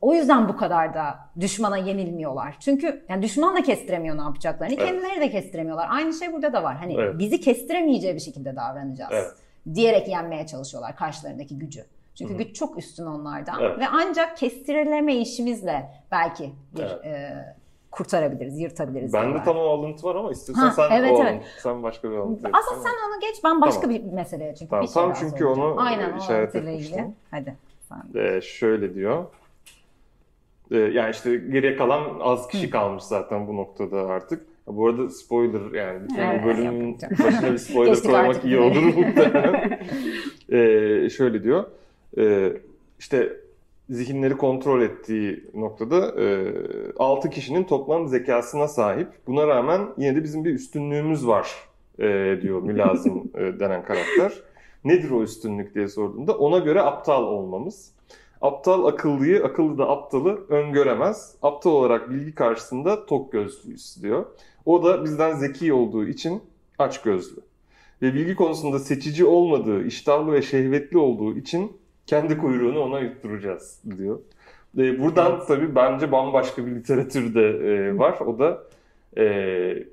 o 0.00 0.14
yüzden 0.14 0.48
bu 0.48 0.56
kadar 0.56 0.94
da 0.94 1.18
düşmana 1.40 1.76
yenilmiyorlar. 1.76 2.56
Çünkü 2.60 3.04
yani 3.08 3.22
düşman 3.22 3.56
da 3.56 3.62
kestiremiyor 3.62 4.18
ne 4.18 4.22
yapacaklarını. 4.22 4.74
Evet. 4.74 4.86
Kendileri 4.86 5.20
de 5.20 5.30
kestiremiyorlar. 5.30 5.88
Aynı 5.90 6.12
şey 6.12 6.32
burada 6.32 6.52
da 6.52 6.62
var. 6.62 6.76
Hani 6.76 6.94
Evet. 6.94 7.18
bizi 7.18 7.40
kestiremeyeceği 7.40 8.14
bir 8.14 8.20
şekilde 8.20 8.56
davranacağız. 8.56 9.12
Evet. 9.14 9.32
Diyerek 9.74 10.08
yenmeye 10.08 10.46
çalışıyorlar 10.46 10.96
karşılarındaki 10.96 11.58
gücü. 11.58 11.84
Çünkü 12.14 12.32
Hı 12.34 12.38
hı. 12.38 12.42
güç 12.42 12.56
çok 12.56 12.78
üstün 12.78 13.06
onlardan. 13.06 13.60
Evet. 13.60 13.78
Ve 13.78 13.84
ancak 13.92 14.36
kestirileme 14.36 15.14
işimizle 15.16 15.90
belki 16.10 16.52
bir 16.76 16.82
Evet. 16.82 17.06
e, 17.06 17.56
kurtarabiliriz, 17.92 18.60
yırtabiliriz. 18.60 19.12
Bende 19.12 19.24
diyorlar. 19.24 19.44
tam 19.44 19.56
o 19.56 19.60
alıntı 19.60 20.06
var 20.06 20.16
ama 20.16 20.30
istiyorsan 20.30 20.66
Ha, 20.66 20.70
sen 20.70 20.90
evet, 20.90 21.12
o 21.12 21.22
evet. 21.22 21.32
alıntı, 21.32 21.62
sen 21.62 21.82
başka 21.82 22.10
bir 22.10 22.16
alıntı. 22.16 22.48
Aslında 22.52 22.82
Tamam. 22.82 22.82
sen 22.82 23.08
onu 23.08 23.20
geç, 23.20 23.44
ben 23.44 23.60
başka 23.60 23.80
Tamam. 23.80 23.96
bir 23.96 24.12
meseleye 24.12 24.54
çünkü 24.54 24.70
Tamam, 24.70 24.82
bir 24.84 24.88
şey 24.88 25.02
tam 25.02 25.12
çünkü 25.12 25.44
onu, 25.44 25.80
Aynen, 25.80 26.18
işaret 26.18 26.54
etmiştim. 26.54 27.14
Hadi. 27.30 27.56
Sen. 27.88 28.20
Ee, 28.20 28.40
şöyle 28.40 28.94
diyor. 28.94 29.24
Ee, 30.70 30.76
yani 30.76 31.10
işte 31.10 31.36
geriye 31.36 31.76
kalan 31.76 32.20
az 32.20 32.48
kişi 32.48 32.70
kalmış 32.70 33.02
zaten 33.02 33.48
bu 33.48 33.56
noktada 33.56 34.00
artık. 34.06 34.46
Bu 34.66 34.86
arada 34.88 35.08
spoiler 35.08 35.60
yani 35.74 36.02
bütün 36.02 36.16
Evet, 36.16 36.40
bu 36.42 36.46
bölümün 36.46 36.98
başına 37.24 37.52
bir 37.52 37.58
spoiler 37.58 38.02
koymak 38.02 38.44
iyi 38.44 38.58
olur 38.58 38.82
muhtemelen. 38.82 39.80
Ee, 40.52 41.10
şöyle 41.10 41.42
diyor. 41.44 41.64
Ee, 42.18 42.52
işte 42.98 43.36
zihinleri 43.92 44.36
kontrol 44.36 44.82
ettiği 44.82 45.44
noktada 45.54 46.22
e, 46.22 46.52
6 46.98 47.30
kişinin 47.30 47.64
toplam 47.64 48.08
zekasına 48.08 48.68
sahip. 48.68 49.08
Buna 49.26 49.46
rağmen 49.46 49.80
yine 49.96 50.16
de 50.16 50.24
bizim 50.24 50.44
bir 50.44 50.54
üstünlüğümüz 50.54 51.26
var 51.26 51.50
e, 51.98 52.38
diyor 52.42 52.62
mülazım 52.62 53.30
e, 53.34 53.60
denen 53.60 53.84
karakter. 53.84 54.32
Nedir 54.84 55.10
o 55.10 55.22
üstünlük 55.22 55.74
diye 55.74 55.88
sorduğunda 55.88 56.38
ona 56.38 56.58
göre 56.58 56.80
aptal 56.82 57.22
olmamız. 57.22 57.92
Aptal 58.40 58.86
akıllıyı, 58.86 59.44
akıllı 59.44 59.78
da 59.78 59.90
aptalı 59.90 60.46
öngöremez. 60.48 61.34
Aptal 61.42 61.70
olarak 61.70 62.10
bilgi 62.10 62.34
karşısında 62.34 63.06
tok 63.06 63.32
gözlüyüz 63.32 64.02
diyor. 64.02 64.26
O 64.66 64.84
da 64.84 65.04
bizden 65.04 65.34
zeki 65.34 65.72
olduğu 65.72 66.04
için 66.04 66.42
aç 66.78 67.02
gözlü. 67.02 67.40
Ve 68.02 68.14
bilgi 68.14 68.34
konusunda 68.34 68.78
seçici 68.78 69.24
olmadığı, 69.24 69.84
iştahlı 69.86 70.32
ve 70.32 70.42
şehvetli 70.42 70.98
olduğu 70.98 71.36
için 71.36 71.72
kendi 72.06 72.38
kuyruğunu 72.38 72.80
ona 72.80 73.00
yutturacağız 73.00 73.80
diyor. 73.98 74.18
E, 74.78 74.98
buradan 75.02 75.46
tabii 75.46 75.74
bence 75.74 76.12
bambaşka 76.12 76.66
bir 76.66 76.70
literatür 76.74 77.34
de 77.34 77.46
e, 77.48 77.98
var. 77.98 78.18
O 78.20 78.38
da 78.38 78.62
e, 79.16 79.24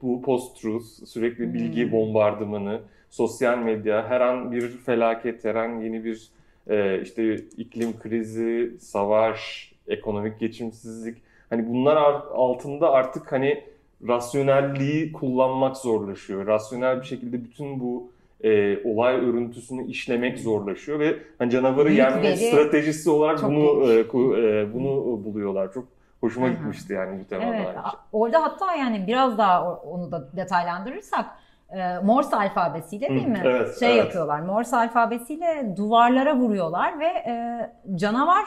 bu 0.02 0.22
post-truth, 0.22 0.86
sürekli 1.06 1.54
bilgi 1.54 1.84
Hmm. 1.86 1.92
bombardımanı, 1.92 2.82
sosyal 3.10 3.58
medya, 3.58 4.10
her 4.10 4.22
an 4.22 4.52
bir 4.52 4.70
felaket, 4.70 5.46
her 5.46 5.56
an 5.56 5.80
yeni 5.82 6.04
bir 6.06 6.28
e, 6.70 7.02
işte 7.02 7.36
iklim 7.36 8.00
krizi, 8.00 8.72
savaş, 8.80 9.72
ekonomik 9.88 10.40
geçimsizlik. 10.40 11.18
Hani 11.50 11.70
bunlar 11.70 11.98
ar- 11.98 12.24
altında 12.34 12.92
artık 12.92 13.32
hani 13.32 13.64
rasyonelliği 14.08 15.12
kullanmak 15.12 15.78
zorlaşıyor. 15.78 16.48
Rasyonel 16.48 17.02
bir 17.02 17.06
şekilde 17.06 17.44
bütün 17.44 17.80
bu 17.80 18.12
e, 18.44 18.80
olay 18.84 19.16
örüntüsünü 19.16 19.88
işlemek 19.88 20.40
zorlaşıyor 20.40 21.00
ve 21.00 21.20
hani 21.38 21.52
canavarı 21.52 21.92
Büyük 21.92 21.98
yenme 21.98 22.24
veri 22.24 22.36
stratejisi 22.36 23.10
olarak 23.10 23.40
çok 23.40 23.50
bunu 23.50 23.92
e, 23.94 24.02
ku- 24.02 24.38
e, 24.70 24.74
bunu 24.74 25.24
buluyorlar. 25.26 25.74
Çok 25.74 25.88
hoşuma 26.22 26.48
Hı 26.48 26.52
hı. 26.52 26.56
gitmişti 26.56 26.94
yani 26.94 27.20
bu 27.24 27.28
temada. 27.28 27.64
Evet, 27.64 27.76
orada 28.12 28.44
hatta 28.44 28.76
yani 28.76 29.08
biraz 29.08 29.38
daha 29.38 29.74
onu 29.76 30.12
da 30.12 30.36
detaylandırırsak 30.36 31.26
e, 31.70 32.00
Morse 32.00 32.36
alfabesiyle 32.36 33.16
değil 33.16 33.28
Hı, 33.28 33.28
mi? 33.28 33.42
evet, 33.44 33.78
şey 33.80 33.90
evet. 33.90 33.98
yapıyorlar. 33.98 34.40
Morse 34.40 34.76
alfabesiyle 34.78 35.74
duvarlara 35.78 36.36
vuruyorlar 36.36 37.00
ve 37.00 37.06
e, 37.06 37.72
canavar 37.96 38.46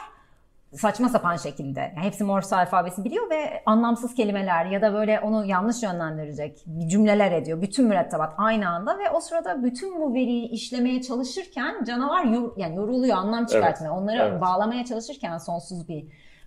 saçma 0.77 1.09
sapan 1.09 1.37
şekilde. 1.37 1.81
Yani 1.81 2.07
hepsi 2.07 2.25
Morse 2.25 2.57
alfabesi 2.57 3.05
biliyor 3.05 3.31
ve 3.31 3.63
anlamsız 3.67 4.15
kelimeler 4.15 4.67
ya 4.67 4.83
da 4.83 4.95
böyle 4.95 5.21
onu 5.21 5.45
yanlış 5.47 5.83
yönlendirecek 5.83 6.65
cümleler 6.87 7.33
ediyor. 7.33 7.63
Bütün 7.63 7.87
mürettebat 7.89 8.35
aynı 8.39 8.69
anda 8.69 8.99
ve 8.99 9.11
o 9.11 9.21
sırada 9.21 9.63
bütün 9.65 10.01
bu 10.01 10.15
veriyi 10.15 10.49
işlemeye 10.49 11.03
çalışırken 11.03 11.85
canavar 11.85 12.25
yor- 12.25 12.53
yani 12.57 12.77
yoruluyor 12.77 13.17
anlam 13.17 13.47
çıkartmaya. 13.47 13.93
Onları 13.93 14.23
evet. 14.23 14.41
bağlamaya 14.41 14.85
çalışırken 14.85 15.39
sonsuz 15.39 15.89
bir 15.89 16.05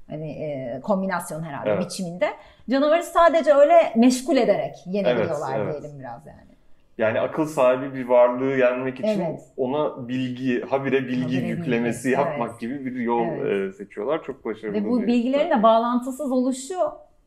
hani 0.09 0.31
e, 0.31 0.81
kombinasyon 0.83 1.43
herhalde 1.43 1.69
Evet. 1.69 1.85
biçiminde. 1.85 2.29
Canavarı 2.69 3.03
sadece 3.03 3.53
öyle 3.53 3.93
meşgul 3.95 4.37
ederek 4.37 4.75
yenebiliyorlar 4.85 5.59
Evet, 5.59 5.67
evet. 5.71 5.81
diyelim 5.81 5.99
biraz 5.99 6.25
yani. 6.27 6.54
Yani 6.97 7.19
akıl 7.19 7.45
sahibi 7.45 7.93
bir 7.93 8.05
varlığı 8.07 8.57
yenmek 8.57 8.99
için 8.99 9.21
Evet. 9.21 9.41
ona 9.57 10.07
bilgi, 10.07 10.61
habire 10.61 11.07
bilgi 11.07 11.35
Habire 11.35 11.47
yüklemesi 11.47 12.05
bilgi, 12.07 12.19
yapmak 12.21 12.49
evet. 12.49 12.59
gibi 12.59 12.85
bir 12.85 12.95
yol 12.99 13.27
Evet. 13.27 13.69
e, 13.69 13.77
seçiyorlar. 13.77 14.23
Çok 14.23 14.45
başarılı. 14.45 14.73
Ve 14.73 14.85
bu 14.85 15.01
bilgilerin 15.07 15.49
de 15.49 15.63
bağlantısız 15.63 16.31
oluşu 16.31 16.75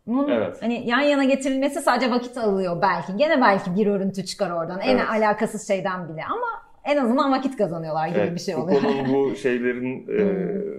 bunun 0.07 0.29
Evet. 0.29 0.57
hani 0.63 0.89
yan 0.89 1.01
yana 1.01 1.25
getirilmesi 1.25 1.81
sadece 1.81 2.11
vakit 2.11 2.37
alıyor 2.39 2.83
belki. 2.83 3.17
Gene 3.17 3.41
belki 3.41 3.75
bir 3.77 3.87
örüntü 3.87 4.25
çıkar 4.25 4.51
oradan. 4.51 4.81
En 4.81 4.97
Evet. 4.99 5.11
alakasız 5.11 5.69
şeyden 5.69 6.09
bile 6.09 6.25
ama 6.25 6.68
en 6.89 6.97
azından 6.97 7.33
vakit 7.33 7.57
kazanıyorlar 7.57 8.09
gibi 8.09 8.19
Evet, 8.19 8.35
bir 8.35 8.41
şey 8.41 8.55
oluyor. 8.57 8.81
Foucault'un 8.81 9.15
bu 9.15 9.37
şeylerin 9.37 10.07
Hmm. 10.07 10.15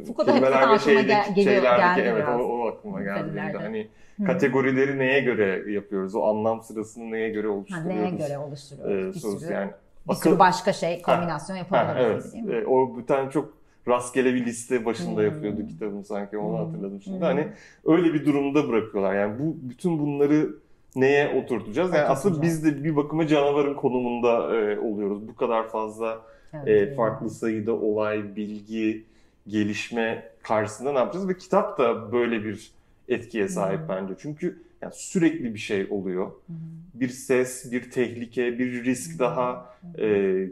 e, 0.01 0.05
Foucault'da 0.05 0.31
kelimeler 0.31 0.69
ve 0.71 1.01
gel- 1.03 1.35
geliyor- 1.35 1.55
şeylerdeki 1.55 2.01
evet 2.07 2.23
biraz. 2.27 2.39
o, 2.41 2.43
o 2.43 2.67
aklıma 2.67 3.01
geldi. 3.03 3.39
Hani 3.57 3.87
Hı. 4.19 4.25
kategorileri 4.25 4.97
neye 4.99 5.19
göre 5.19 5.71
yapıyoruz? 5.71 6.15
O 6.15 6.23
anlam 6.23 6.61
sırasını 6.61 7.11
neye 7.11 7.29
göre 7.29 7.47
Ha, 7.47 7.53
oluşturuyoruz? 7.53 7.87
neye 7.89 8.09
göre 8.09 8.37
oluşturuyoruz? 8.37 9.05
E, 9.05 9.15
bir 9.15 9.19
sorusu 9.19 9.39
sürü, 9.39 9.53
yani. 9.53 9.71
bir 10.07 10.13
akıl- 10.13 10.29
sürü 10.29 10.39
başka 10.39 10.73
şey 10.73 11.01
kombinasyon 11.01 11.55
Ha, 11.57 11.59
yapabiliriz 11.77 12.23
evet. 12.25 12.33
değil 12.33 12.43
mi? 12.43 12.55
E, 12.55 12.65
o 12.65 12.97
bir 12.97 13.05
tane 13.05 13.31
çok 13.31 13.53
rastgele 13.87 14.33
bir 14.33 14.45
liste 14.45 14.85
başında 14.85 15.17
Hmm. 15.21 15.25
yapıyordu 15.25 15.67
kitabın 15.67 16.01
sanki 16.01 16.37
onu 16.37 16.57
Hmm. 16.59 16.65
hatırladım 16.65 17.01
şimdi. 17.01 17.17
Hmm. 17.17 17.23
Hani 17.25 17.47
öyle 17.85 18.13
bir 18.13 18.25
durumda 18.25 18.67
bırakıyorlar. 18.69 19.15
Yani 19.15 19.33
bu 19.39 19.69
bütün 19.69 19.99
bunları 19.99 20.49
neye 20.95 21.29
oturtacağız? 21.43 21.93
Yani 21.93 22.05
aslında 22.07 22.41
biz 22.41 22.65
de 22.65 22.83
bir 22.83 22.95
bakıma 22.95 23.27
canavarın 23.27 23.73
konumunda 23.73 24.55
e, 24.55 24.79
oluyoruz. 24.79 25.27
Bu 25.27 25.35
kadar 25.35 25.69
fazla 25.69 26.21
Evet, 26.53 26.67
e, 26.67 26.71
evet. 26.71 26.95
farklı 26.97 27.29
sayıda 27.29 27.73
olay, 27.73 28.35
bilgi, 28.35 29.05
gelişme 29.47 30.31
karşısında 30.43 30.91
ne 30.91 30.97
yapacağız? 30.97 31.29
Ve 31.29 31.37
kitap 31.37 31.77
da 31.77 32.11
böyle 32.11 32.43
bir 32.43 32.71
etkiye 33.07 33.47
sahip 33.47 33.79
Hmm. 33.79 33.89
bence. 33.89 34.13
Çünkü 34.19 34.63
yani 34.81 34.93
sürekli 34.95 35.53
bir 35.53 35.59
şey 35.59 35.87
oluyor. 35.89 36.25
Hı 36.25 36.31
hı. 36.53 36.55
Bir 36.93 37.09
ses, 37.09 37.71
bir 37.71 37.91
tehlike, 37.91 38.59
bir 38.59 38.83
risk 38.85 39.11
Hmm. 39.11 39.19
daha, 39.19 39.65
e, 39.97 40.05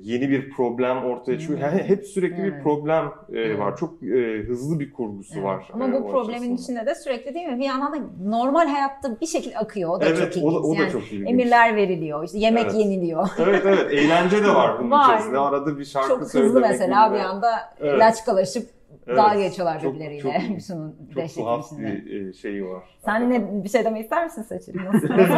yeni 0.04 0.30
bir 0.30 0.50
problem 0.50 0.98
ortaya 0.98 1.40
çıkıyor. 1.40 1.60
Yani 1.60 1.84
hep 1.84 2.06
sürekli 2.06 2.38
bir 2.44 2.52
Evet. 2.52 2.64
problem 2.64 3.06
e, 3.34 3.40
Evet. 3.40 3.60
var. 3.60 3.78
Çok 3.78 4.04
e, 4.04 4.44
hızlı 4.48 4.80
bir 4.80 4.94
kurgusu 4.94 5.34
Evet. 5.34 5.44
var. 5.44 5.66
Ama 5.74 5.88
e, 5.88 5.92
bu 5.92 5.98
o 5.98 6.12
problemin 6.12 6.38
açısından. 6.54 6.56
içinde 6.58 6.86
de 6.86 6.96
sürekli 6.96 7.34
değil 7.34 7.48
mi? 7.48 7.60
Bir 7.60 7.66
yandan 7.66 7.94
da 7.94 7.98
normal 8.26 8.68
hayatta 8.68 9.22
bir 9.22 9.26
şekilde 9.26 9.58
akıyor. 9.58 9.90
O 9.90 10.02
da 10.02 10.06
Evet, 10.06 10.34
çok 10.34 10.44
o 10.44 10.48
ilginç. 10.48 10.54
da, 10.64 10.68
o 10.68 10.78
da 10.78 10.82
Yani 10.82 10.92
çok 10.92 11.12
ilginç. 11.14 11.30
Emirler 11.30 11.76
veriliyor, 11.76 12.24
işte 12.24 12.38
yemek 12.40 12.64
Evet. 12.64 12.76
yeniliyor. 12.76 13.30
Evet 13.40 13.62
evet, 13.66 13.92
eğlence 13.94 14.44
de 14.44 14.48
var 14.48 14.80
bunun 14.80 14.92
Var. 14.92 15.06
içerisinde. 15.06 15.38
Arada 15.38 15.80
bir 15.80 15.86
şarkı 15.86 16.08
Çok 16.10 16.20
hızlı 16.22 16.32
söylemek 16.40 16.70
mesela 16.70 17.08
gibi. 17.08 17.16
bir 17.18 17.24
anda 17.24 17.52
Evet. 17.80 18.00
laçkalaşıp 18.00 18.77
Evet. 19.08 19.18
Dalga 19.18 19.40
geçiyorlar 19.42 19.80
Çok- 19.82 19.94
birbirleriyle. 19.96 20.22
çok- 20.22 20.62
Şunun 20.68 20.96
Çok 21.16 21.36
tuhaf 21.36 21.72
bir 21.80 22.30
e, 22.30 22.34
şeyi 22.34 22.66
var. 22.66 22.84
Sen 23.06 23.30
ne 23.30 23.64
bir 23.64 23.70
şey 23.70 23.86
demek 23.86 24.04
ister 24.04 24.24
misin 24.24 24.42
Seçil? 24.44 24.76
Nasıl? 24.94 25.10
Biz 25.10 25.30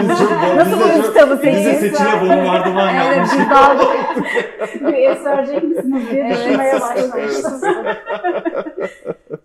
Nasıl 0.58 0.80
bize 0.80 0.98
çok- 1.02 1.06
kitabı 1.14 1.38
Bize 1.44 1.54
seçilse? 1.54 1.90
seçile 1.90 2.22
bombardıman 2.22 2.96
Evet, 2.96 3.18
yapmış. 3.18 3.34
bir 3.34 3.50
dalga. 3.50 3.84
bir 4.98 5.10
es 5.10 5.26
verecek 5.26 5.64
misiniz 5.64 6.04
diye 6.12 6.24
Evet. 6.24 6.38
düşünmeye 6.38 6.74
başlamıştım. 6.74 7.62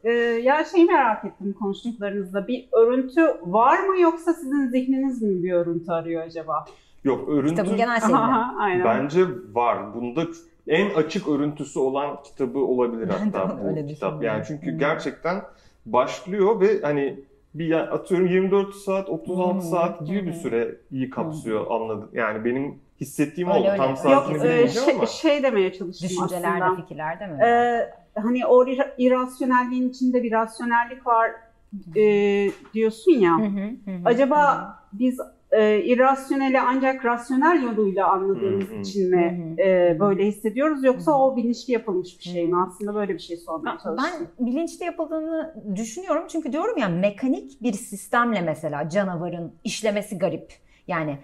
Ee, 0.04 0.11
ya 0.43 0.64
şey 0.64 0.85
merak 0.85 1.25
ettim 1.25 1.54
konuştuklarınızda. 1.61 2.49
Bir 2.49 2.69
örüntü 2.73 3.23
var 3.43 3.78
mı 3.78 4.00
yoksa 4.00 4.33
sizin 4.33 4.66
zihniniz 4.69 5.23
mi 5.23 5.43
bir 5.43 5.52
örüntü 5.52 5.93
arıyor 5.93 6.23
acaba? 6.23 6.64
Yok 7.04 7.28
örüntü 7.28 7.50
Kitabın 7.54 7.76
genel 7.76 8.00
şeyi. 8.00 8.14
Aha, 8.14 8.54
aynen. 8.59 8.85
bence 8.85 9.21
var. 9.52 9.95
Bunda 9.95 10.21
en 10.68 10.90
açık 10.94 11.28
örüntüsü 11.28 11.78
olan 11.78 12.23
kitabı 12.23 12.59
olabilir 12.59 13.09
hatta 13.09 13.59
bu 13.62 13.68
öyle 13.68 13.87
kitap. 13.87 14.23
Yani 14.23 14.44
çünkü 14.47 14.71
Hmm. 14.73 14.78
gerçekten 14.78 15.42
başlıyor 15.87 16.61
ve 16.61 16.80
hani 16.83 17.21
bir 17.54 17.73
atıyorum 17.94 18.26
24 18.26 18.75
saat 18.75 19.09
36 19.09 19.54
Hmm. 19.54 19.61
saat 19.61 20.06
gibi 20.06 20.26
bir 20.26 20.33
Hmm. 20.33 20.40
süreyi 20.40 21.11
kapsıyor 21.11 21.66
anladım. 21.71 22.11
Yani 22.12 22.44
benim 22.44 22.75
hissettiğim 23.00 23.49
Öyle, 23.50 23.59
oldu. 23.61 23.68
öyle. 23.68 23.76
Tam 23.76 23.97
saatini 23.97 24.35
Yok, 24.37 24.44
e, 24.44 24.49
bilmiyorum 24.49 24.71
şey, 24.85 24.94
ama. 24.94 25.06
şey 25.06 25.42
demeye 25.42 25.73
çalıştım 25.73 26.09
Düşüncelerde, 26.09 26.64
aslında. 26.64 26.80
fikirlerde 26.83 27.26
mi? 27.26 27.38
Ee, 27.44 27.90
hani 28.21 28.47
o 28.47 28.66
ir- 28.66 28.92
irrasyonelliğin 28.99 29.88
içinde 29.90 30.23
bir 30.23 30.33
rasyonellik 30.33 31.06
var 31.06 31.30
e, 31.97 32.02
diyorsun 32.75 33.12
ya. 33.12 33.38
Hı 33.38 33.42
hı, 33.42 33.61
hı 33.85 33.90
hı. 33.90 34.00
Acaba 34.04 34.68
biz 34.92 35.21
e, 35.56 35.84
irrasyoneli 35.84 36.61
ancak 36.61 37.04
rasyonel 37.04 37.62
yoluyla 37.62 38.12
anladığımız 38.12 38.68
Hı 38.68 38.75
hı. 38.75 38.80
için 38.80 39.11
mi 39.11 39.54
e, 39.58 39.96
böyle 40.00 40.26
hissediyoruz 40.26 40.84
yoksa 40.84 41.12
Hı 41.12 41.16
hı. 41.16 41.18
o 41.18 41.37
bilinçli 41.37 41.73
yapılmış 41.73 42.18
bir 42.18 42.25
şey 42.25 42.46
mi? 42.49 42.56
Aslında 42.66 42.94
böyle 42.94 43.14
bir 43.14 43.18
şey 43.18 43.37
sormaya 43.37 43.78
çalıştım. 43.78 44.11
Ben 44.38 44.46
bilinçli 44.46 44.84
yapıldığını 44.84 45.54
düşünüyorum 45.76 46.25
çünkü 46.28 46.52
diyorum 46.52 46.78
ya 46.78 46.88
mekanik 46.88 47.62
bir 47.62 47.73
sistemle 47.73 48.40
mesela 48.40 48.88
canavarın 48.88 49.52
işlemesi 49.64 50.18
garip. 50.18 50.52
Yani 50.88 51.18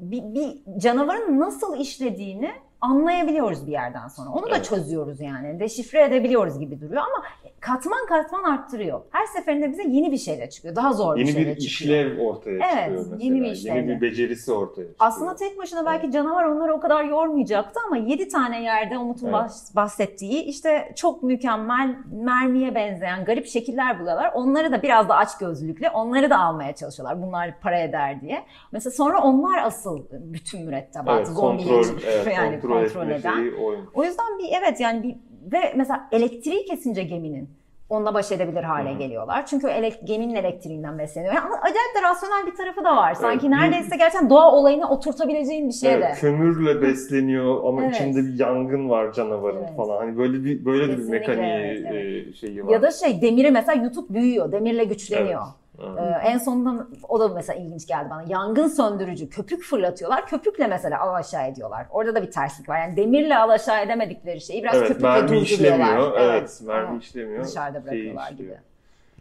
bir, 0.00 0.22
bir 0.22 0.80
canavarın 0.80 1.40
nasıl 1.40 1.76
işlediğini 1.80 2.50
anlayabiliyoruz 2.90 3.66
bir 3.66 3.72
yerden 3.72 4.08
sonra. 4.08 4.30
Onu 4.30 4.46
da 4.50 4.56
Evet. 4.56 4.64
çözüyoruz 4.64 5.20
yani. 5.20 5.60
Deşifre 5.60 6.02
edebiliyoruz 6.04 6.58
gibi 6.58 6.80
duruyor 6.80 7.02
ama 7.02 7.22
katman 7.60 8.06
katman 8.08 8.42
arttırıyor. 8.42 9.00
Her 9.10 9.26
seferinde 9.26 9.70
bize 9.70 9.82
yeni 9.82 10.12
bir 10.12 10.18
şeyle 10.18 10.50
çıkıyor. 10.50 10.76
Daha 10.76 10.92
zor 10.92 11.14
bir 11.16 11.20
Yeni 11.20 11.32
şeyle 11.32 11.56
bir 11.56 11.60
çıkıyor. 11.60 12.04
işlev 12.06 12.20
ortaya 12.26 12.52
Evet, 12.52 12.68
çıkıyor 12.84 13.06
mesela. 13.10 13.16
yeni 13.24 13.40
bir. 13.42 13.56
Yeni 13.56 13.88
bir 13.88 14.00
becerisi 14.00 14.52
ortaya 14.52 14.70
çıkıyor. 14.74 14.88
Aslında 14.98 15.34
tek 15.36 15.58
başına 15.58 15.86
belki 15.86 16.10
canavar 16.12 16.44
onları 16.44 16.74
o 16.74 16.80
kadar 16.80 17.04
yormayacaktı 17.04 17.80
ama 17.86 17.96
7 17.96 18.28
tane 18.28 18.62
yerde 18.62 18.98
Umut'un 18.98 19.26
Evet. 19.26 19.34
bahs- 19.36 19.76
bahsettiği 19.76 20.42
işte 20.44 20.92
çok 20.96 21.22
mükemmel 21.22 21.96
mermiye 22.12 22.74
benzeyen 22.74 23.24
garip 23.24 23.46
şekiller 23.46 24.00
buluyorlar. 24.00 24.30
Onları 24.34 24.72
da 24.72 24.82
biraz 24.82 25.08
da 25.08 25.16
aç 25.16 25.38
gözlülükle 25.38 25.90
onları 25.90 26.30
da 26.30 26.38
almaya 26.38 26.74
çalışıyorlar. 26.74 27.22
Bunlar 27.22 27.60
para 27.60 27.78
eder 27.80 28.20
diye. 28.20 28.42
Mesela 28.72 28.90
sonra 28.92 29.20
onlar 29.22 29.62
asıl 29.64 30.02
bütün 30.12 30.62
mürettebat, 30.64 31.18
evet, 31.18 31.34
kontrol, 31.36 31.84
evet, 32.06 32.26
yani 32.36 32.60
kontrol, 32.60 32.75
kontrol, 32.82 33.10
eden. 33.10 33.52
O 33.94 34.04
yüzden 34.04 34.38
bir 34.38 34.48
evet 34.62 34.80
yani 34.80 35.02
bir 35.02 35.16
ve 35.52 35.72
mesela 35.76 36.08
elektriği 36.12 36.64
kesince 36.64 37.02
geminin 37.02 37.48
onunla 37.88 38.14
baş 38.14 38.32
edebilir 38.32 38.62
hale 38.62 38.94
hı. 38.94 38.98
geliyorlar. 38.98 39.46
Çünkü 39.46 39.66
elek, 39.68 39.98
geminin 40.04 40.34
elektriğinden 40.34 40.98
besleniyor. 40.98 41.34
Yani 41.34 41.54
acayip 41.54 41.94
de 41.96 42.02
rasyonel 42.02 42.46
bir 42.46 42.54
tarafı 42.54 42.84
da 42.84 42.96
var. 42.96 43.14
Sanki 43.14 43.46
Evet, 43.46 43.58
neredeyse 43.58 43.96
gerçekten 43.96 44.30
doğa 44.30 44.52
olayını 44.52 44.90
oturtabileceğin 44.90 45.68
bir 45.68 45.72
şey 45.72 45.92
Evet, 45.94 46.16
de. 46.16 46.20
kömürle 46.20 46.82
besleniyor 46.82 47.64
ama 47.64 47.84
Evet. 47.84 47.94
içinde 47.94 48.24
bir 48.24 48.38
yangın 48.38 48.90
var 48.90 49.12
canavarın 49.12 49.58
Evet. 49.58 49.76
falan. 49.76 49.96
Hani 49.96 50.18
böyle 50.18 50.44
bir 50.44 50.64
böyle 50.64 50.88
de 50.88 50.92
bir 50.92 50.96
Kesinlikle, 50.96 51.18
mekaniği 51.18 51.86
evet, 51.86 52.28
e, 52.28 52.32
şeyi 52.32 52.66
var. 52.66 52.72
Ya 52.72 52.82
da 52.82 52.90
şey 52.90 53.22
demiri 53.22 53.50
mesela 53.50 53.82
yutup 53.82 54.10
büyüyor. 54.10 54.52
Demirle 54.52 54.84
güçleniyor. 54.84 55.42
Evet. 55.42 55.65
Ee, 55.78 56.28
en 56.28 56.38
sonunda 56.38 56.86
o 57.08 57.20
da 57.20 57.28
mesela 57.28 57.58
ilginç 57.58 57.86
geldi 57.86 58.10
bana. 58.10 58.24
Yangın 58.28 58.68
söndürücü 58.68 59.28
köpük 59.28 59.62
fırlatıyorlar. 59.62 60.26
Köpükle 60.26 60.66
mesela 60.66 61.00
al 61.00 61.14
aşağı 61.14 61.46
ediyorlar. 61.48 61.86
Orada 61.90 62.14
da 62.14 62.22
bir 62.22 62.30
terslik 62.30 62.68
var. 62.68 62.78
Yani 62.78 62.96
demirle 62.96 63.36
al 63.36 63.48
aşağı 63.48 63.82
edemedikleri 63.82 64.40
şeyi 64.40 64.62
biraz 64.62 64.74
evet, 64.74 64.88
köpükle 64.88 65.08
mermi 65.08 65.38
işlemiyor. 65.38 66.12
Evet, 66.18 66.60
mermi 66.66 66.88
Ama 66.88 66.98
işlemiyor. 66.98 67.44
Dışarıda 67.44 67.84
bırakıyorlar 67.84 68.32
işliyor. 68.32 68.50
gibi. 68.50 68.60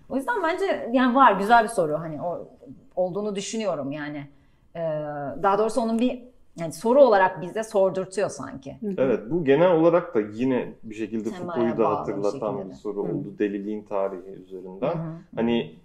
O 0.09 0.15
yüzden 0.15 0.43
bence 0.43 0.89
yani 0.91 1.15
var 1.15 1.31
güzel 1.31 1.63
bir 1.63 1.69
soru. 1.69 1.99
Hani 1.99 2.21
o 2.21 2.47
olduğunu 2.95 3.35
düşünüyorum 3.35 3.91
yani. 3.91 4.27
Ee, 4.75 4.79
daha 5.43 5.57
doğrusu 5.57 5.81
onun 5.81 5.99
bir 5.99 6.23
yani 6.59 6.73
soru 6.73 7.01
olarak 7.03 7.41
bize 7.41 7.63
sordurtuyor 7.63 8.29
sanki. 8.29 8.77
Evet 8.97 9.19
bu 9.29 9.45
genel 9.45 9.71
olarak 9.71 10.15
da 10.15 10.19
yine 10.19 10.73
bir 10.83 10.95
şekilde 10.95 11.29
Temaya 11.29 11.75
Foucault'u 11.75 11.77
da 11.77 11.83
bir 11.83 12.23
hatırlatan 12.23 12.65
bir 12.65 12.69
de. 12.69 12.73
soru 12.73 12.97
Hı. 12.97 13.01
oldu 13.01 13.33
deliliğin 13.39 13.83
tarihi 13.83 14.29
üzerinden. 14.29 14.95
Hı. 14.95 15.03
Hani 15.35 15.75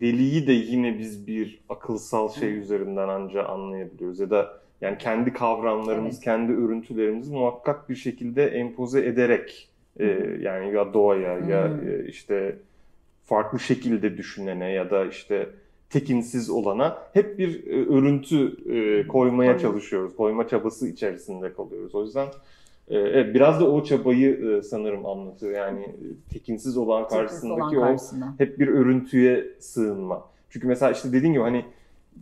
deliği 0.00 0.46
de 0.46 0.52
yine 0.52 0.98
biz 0.98 1.26
bir 1.26 1.60
akılsal 1.68 2.28
şey 2.28 2.58
üzerinden 2.58 3.08
anca 3.08 3.44
anlayabiliyoruz 3.44 4.20
ya 4.20 4.30
da 4.30 4.58
yani 4.80 4.98
kendi 4.98 5.32
kavramlarımız, 5.32 6.14
Evet. 6.14 6.24
kendi 6.24 6.52
örüntülerimizi 6.52 7.32
muhakkak 7.32 7.88
bir 7.88 7.94
şekilde 7.94 8.46
empoze 8.46 9.06
ederek 9.06 9.68
e, 10.00 10.06
yani 10.40 10.74
ya 10.74 10.94
doğaya 10.94 11.38
ya 11.38 11.64
Hı. 11.68 11.90
e, 11.90 12.08
işte 12.08 12.56
farklı 13.24 13.60
şekilde 13.60 14.16
düşünene 14.16 14.70
ya 14.72 14.90
da 14.90 15.04
işte 15.04 15.46
tekinsiz 15.90 16.50
olana 16.50 16.98
hep 17.12 17.38
bir 17.38 17.66
e, 17.66 17.86
örüntü 17.86 18.56
e, 18.74 19.06
koymaya 19.06 19.46
Koyma. 19.46 19.58
çalışıyoruz. 19.58 20.16
Koyma 20.16 20.48
çabası 20.48 20.88
içerisinde 20.88 21.52
kalıyoruz. 21.52 21.94
O 21.94 22.02
yüzden 22.02 22.28
evet, 22.94 23.34
biraz 23.34 23.60
da 23.60 23.70
o 23.70 23.84
çabayı 23.84 24.58
e, 24.58 24.62
sanırım 24.62 25.06
anlatıyor. 25.06 25.52
Yani 25.52 25.80
e, 25.80 26.32
tekinsiz 26.32 26.76
olan 26.76 27.02
Sürpriz 27.02 27.14
olan 27.14 27.26
karşısındaki 27.26 27.78
o 27.78 27.80
karşısında. 27.80 28.34
hep 28.38 28.58
bir 28.58 28.68
örüntüye 28.68 29.44
sığınma. 29.58 30.22
Çünkü 30.50 30.66
mesela 30.66 30.92
işte 30.92 31.12
dediğin 31.12 31.32
gibi 31.32 31.42
hani 31.42 31.64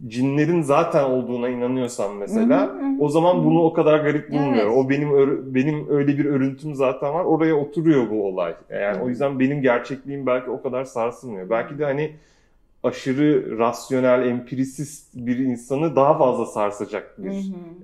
cinlerin 0.06 0.62
zaten 0.62 1.04
olduğuna 1.04 1.48
inanıyorsan 1.48 2.16
mesela 2.16 2.66
Hı 2.66 2.72
hı 2.72 2.86
hı. 2.86 2.96
o 3.00 3.08
zaman 3.08 3.44
bunu 3.44 3.62
o 3.62 3.72
kadar 3.72 3.98
garip 3.98 4.30
bulmuyor. 4.30 4.66
Evet. 4.66 4.76
O 4.76 4.90
benim 4.90 5.10
benim 5.54 5.86
öyle 5.90 6.18
bir 6.18 6.24
örüntüm 6.24 6.74
zaten 6.74 7.14
var. 7.14 7.24
Oraya 7.24 7.54
oturuyor 7.54 8.10
bu 8.10 8.26
olay. 8.26 8.54
Yani 8.70 9.02
o 9.02 9.08
yüzden 9.08 9.40
benim 9.40 9.62
gerçekliğim 9.62 10.26
belki 10.26 10.50
o 10.50 10.62
kadar 10.62 10.84
sarsılmıyor. 10.84 11.50
Belki 11.50 11.78
de 11.78 11.84
hani 11.84 12.12
aşırı 12.86 13.58
rasyonel, 13.58 14.26
empirisist 14.26 15.14
bir 15.14 15.38
insanı 15.38 15.96
daha 15.96 16.18
fazla 16.18 16.46
sarsacak 16.46 17.14
bir 17.18 17.30
Hı 17.30 17.34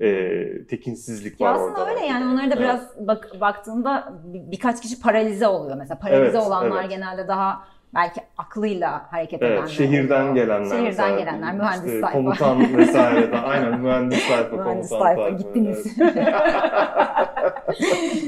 hı. 0.00 0.04
e, 0.04 0.66
tekinsizlik 0.66 1.40
Ya 1.40 1.48
var 1.50 1.54
aslında 1.54 1.70
orada. 1.70 1.80
öyle 1.84 1.90
belki 2.00 2.02
de. 2.02 2.06
yani 2.12 2.32
onları 2.32 2.50
da 2.50 2.54
Evet. 2.54 2.58
biraz 2.58 3.08
bak, 3.08 3.28
baktığında 3.40 4.12
bir- 4.24 4.50
birkaç 4.50 4.80
kişi 4.82 5.00
paralize 5.00 5.46
oluyor. 5.46 5.76
Mesela 5.76 5.98
paralize 5.98 6.36
Evet, 6.38 6.46
olanlar 6.46 6.80
evet. 6.80 6.90
genelde 6.90 7.28
daha 7.28 7.64
belki 7.94 8.20
aklıyla 8.38 9.12
hareket 9.12 9.42
Evet, 9.42 9.52
edenler 9.52 9.68
şehirden 9.68 10.20
oluyor. 10.22 10.34
gelenler 10.34 10.64
Şehirden 10.70 10.84
mesela, 10.84 11.18
gelenler, 11.18 11.54
mühendis 11.54 11.86
işte 11.86 12.00
sayfa. 12.00 12.18
Komutan 12.18 12.74
vesaire 12.76 13.32
de 13.32 13.38
aynen 13.38 13.80
mühendis 13.80 14.22
sayfa, 14.22 14.56
Mühendis 14.56 14.88
komutan 14.88 15.06
sayfa, 15.06 15.22
sayfa. 15.22 15.36
gittiniz. 15.38 15.86
evet. 16.00 16.16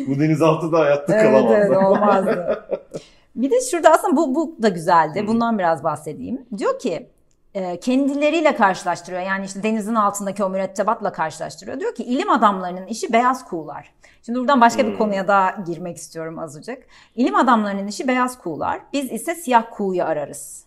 Bu 0.07 0.21
denizaltı 0.21 0.73
da 0.73 0.79
hayatta 0.81 1.13
Evet 1.15 1.23
kalamazdı. 1.23 1.57
evet 1.67 1.77
olmazdı. 1.77 2.67
Bir 3.37 3.51
de 3.51 3.61
şurada 3.70 3.90
aslında 3.90 4.16
bu, 4.16 4.35
bu 4.35 4.57
da 4.62 4.68
güzeldi. 4.68 5.23
Hı. 5.23 5.27
Bundan 5.27 5.59
biraz 5.59 5.85
bahsedeyim. 5.85 6.47
Diyor 6.59 6.79
ki 6.79 7.11
e, 7.55 7.81
kendileriyle 7.81 8.57
karşılaştırıyor. 8.57 9.23
Yani 9.23 9.44
işte 9.44 9.62
denizin 9.62 9.94
altındaki 9.94 10.44
o 10.44 10.51
mürettebatla 10.51 11.12
karşılaştırıyor. 11.12 11.81
Diyor 11.81 11.94
ki 11.94 12.05
ilim 12.05 12.31
adamlarının 12.31 12.87
işi 12.87 13.12
beyaz 13.12 13.44
kuğular. 13.49 13.94
Şimdi 14.27 14.38
buradan 14.38 14.61
başka 14.61 14.87
bir 14.87 14.90
Hmm. 14.90 14.99
konuya 14.99 15.29
daha 15.29 15.51
girmek 15.66 15.97
istiyorum 15.97 16.38
azıcık. 16.38 16.79
İlim 17.14 17.35
adamlarının 17.35 17.87
işi 17.87 18.09
beyaz 18.09 18.38
kuğular. 18.38 18.81
Biz 18.92 19.12
ise 19.12 19.35
siyah 19.35 19.64
kuğuyu 19.70 20.05
ararız. 20.05 20.64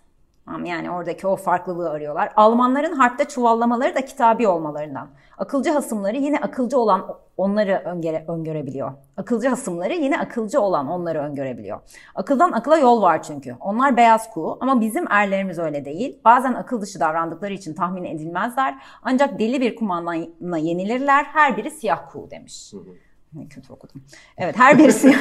Tamam, 0.47 0.65
Yani 0.65 0.91
oradaki 0.91 1.27
o 1.27 1.35
farklılığı 1.35 1.89
arıyorlar. 1.89 2.31
Almanların 2.35 2.93
harpte 2.93 3.25
çuvallamaları 3.25 3.95
da 3.95 4.05
kitabi 4.05 4.47
olmalarından. 4.47 5.07
Akılcı 5.37 5.71
hasımları 5.71 6.17
yine 6.17 6.37
akılcı 6.39 6.79
olan 6.79 7.17
onları 7.37 7.81
öngöre, 7.85 8.25
öngörebiliyor. 8.27 8.91
Akılcı 9.17 9.49
hasımları 9.49 9.93
yine 9.93 10.19
akılcı 10.19 10.61
olan 10.61 10.87
onları 10.87 11.19
öngörebiliyor. 11.19 11.79
Akıldan 12.15 12.51
akıla 12.51 12.77
yol 12.77 13.01
var 13.01 13.23
çünkü. 13.23 13.55
Onlar 13.59 13.97
beyaz 13.97 14.31
kuğu 14.31 14.57
ama 14.61 14.81
bizim 14.81 15.05
erlerimiz 15.09 15.59
öyle 15.59 15.85
değil. 15.85 16.19
Bazen 16.25 16.53
akıl 16.53 16.81
dışı 16.81 16.99
davrandıkları 16.99 17.53
için 17.53 17.73
tahmin 17.73 18.03
edilmezler. 18.03 18.75
Ancak 19.03 19.39
deli 19.39 19.61
bir 19.61 19.75
kumandana 19.75 20.57
yenilirler. 20.57 21.23
Her 21.23 21.57
biri 21.57 21.71
siyah 21.71 22.11
kuğu 22.11 22.31
demiş. 22.31 22.73
Hı 22.73 22.77
hı. 22.77 23.49
Kötü 23.49 23.73
okudum. 23.73 24.03
Evet 24.37 24.59
her 24.59 24.77
biri 24.77 24.93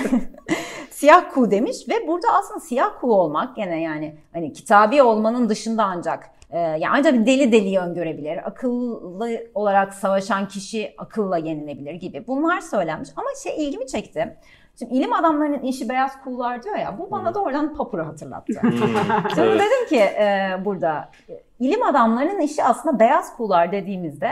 siyah, 0.97 1.31
kuğu 1.35 1.51
demiş 1.51 1.77
ve 1.89 2.07
burada 2.07 2.29
aslında 2.33 2.61
siyah 2.61 2.91
kuğu 3.01 3.15
olmak 3.15 3.57
gene 3.57 3.83
yani 3.83 4.17
hani 4.33 4.53
kitabi 4.53 5.03
olmanın 5.03 5.49
dışında 5.49 5.85
ancak 5.85 6.31
e, 6.51 6.59
yani 6.59 6.89
ancak 6.91 7.15
bir 7.15 7.27
deli 7.27 7.53
deliyi 7.53 7.79
öngörebilir. 7.79 8.47
Akıllı 8.47 9.41
olarak 9.55 9.95
savaşan 9.95 10.49
kişi 10.49 10.95
akılla 10.99 11.39
yenilebilir 11.39 11.95
gibi. 11.95 12.27
Bunlar 12.27 12.61
söylenmiş 12.61 13.09
ama 13.17 13.29
şey 13.43 13.67
ilgimi 13.67 13.87
çekti. 13.87 14.37
Şimdi 14.79 14.95
ilim 14.95 15.13
adamlarının 15.13 15.63
işi 15.63 15.89
beyaz 15.89 16.23
kuğular 16.25 16.63
diyor 16.63 16.77
ya 16.77 16.99
bu 16.99 17.11
bana 17.11 17.31
Hı. 17.31 17.35
doğrudan 17.35 17.75
Papur'u 17.75 18.07
hatırlattı. 18.07 18.53
Şimdi 19.35 19.55
dedim 19.55 19.89
ki 19.89 20.01
e, 20.01 20.51
burada 20.65 21.09
ilim 21.61 21.83
adamlarının 21.83 22.41
işi 22.41 22.65
aslında 22.65 23.01
beyaz 23.01 23.37
kuğular 23.37 23.73
dediğimizde 23.73 24.31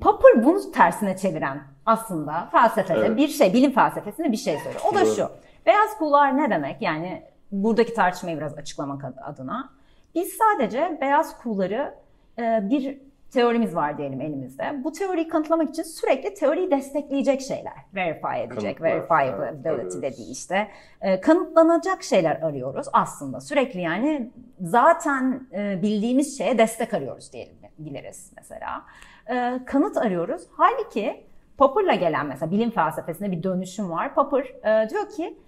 Popper 0.00 0.44
bunu 0.44 0.72
tersine 0.72 1.16
çeviren 1.16 1.60
aslında 1.86 2.48
felsefede 2.52 2.98
Evet. 2.98 3.16
bir 3.16 3.28
şey, 3.28 3.54
bilim 3.54 3.72
felsefesinde 3.72 4.32
bir 4.32 4.36
şey 4.36 4.56
söylüyor. 4.56 4.82
O 4.92 4.94
da 4.94 5.04
şu. 5.04 5.30
Beyaz 5.66 5.98
kuğular 5.98 6.36
ne 6.36 6.50
demek? 6.50 6.82
Yani 6.82 7.22
buradaki 7.52 7.94
tartışmayı 7.94 8.36
biraz 8.36 8.58
açıklamak 8.58 9.04
ad- 9.04 9.18
adına. 9.22 9.72
Biz 10.14 10.32
sadece 10.32 10.98
beyaz 11.00 11.38
kuğuları 11.38 11.94
e, 12.38 12.60
bir 12.70 12.98
teorimiz 13.30 13.74
var 13.76 13.98
diyelim 13.98 14.20
elimizde. 14.20 14.84
Bu 14.84 14.92
teoriyi 14.92 15.28
kanıtlamak 15.28 15.70
için 15.70 15.82
sürekli 15.82 16.34
teoriyi 16.34 16.70
destekleyecek 16.70 17.40
şeyler. 17.40 17.72
Verify 17.94 18.42
edecek, 18.42 18.76
evet, 18.80 18.92
verifiability 18.92 19.68
arıyoruz. 19.68 20.02
dediği 20.02 20.30
işte. 20.32 20.68
E, 21.00 21.20
kanıtlanacak 21.20 22.02
şeyler 22.02 22.36
arıyoruz 22.42 22.86
aslında. 22.92 23.40
Sürekli 23.40 23.80
yani 23.80 24.30
zaten 24.60 25.46
e, 25.52 25.82
bildiğimiz 25.82 26.38
şeye 26.38 26.58
destek 26.58 26.94
arıyoruz 26.94 27.32
diyelim 27.32 27.56
biliriz 27.78 28.32
mesela. 28.36 28.82
E, 29.30 29.60
kanıt 29.66 29.96
arıyoruz. 29.96 30.42
Halbuki 30.56 31.24
Popper'la 31.58 31.94
gelen 31.94 32.26
mesela 32.26 32.50
bilim 32.50 32.70
felsefesinde 32.70 33.30
bir 33.30 33.42
dönüşüm 33.42 33.90
var. 33.90 34.14
Popper 34.14 34.44
e, 34.44 34.88
diyor 34.90 35.08
ki 35.08 35.38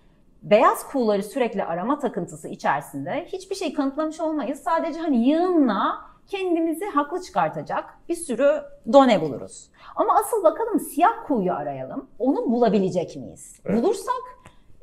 beyaz 0.43 0.89
kuğuları 0.89 1.23
sürekli 1.23 1.65
arama 1.65 1.99
takıntısı 1.99 2.49
içerisinde 2.49 3.27
hiçbir 3.27 3.55
şey 3.55 3.73
kanıtlamış 3.73 4.21
olmayız. 4.21 4.61
Sadece 4.61 5.01
hani 5.01 5.29
yığınla 5.29 6.09
kendimizi 6.27 6.85
haklı 6.85 7.23
çıkartacak 7.23 7.85
bir 8.09 8.15
sürü 8.15 8.63
done 8.93 9.21
buluruz. 9.21 9.71
Ama 9.97 10.15
asıl 10.15 10.45
bakalım 10.45 10.81
siyah 10.81 11.27
kuğuyu 11.27 11.53
arayalım. 11.53 12.11
Onu 12.19 12.51
bulabilecek 12.51 13.17
miyiz? 13.17 13.61
Evet. 13.65 13.83
Bulursak 13.83 14.23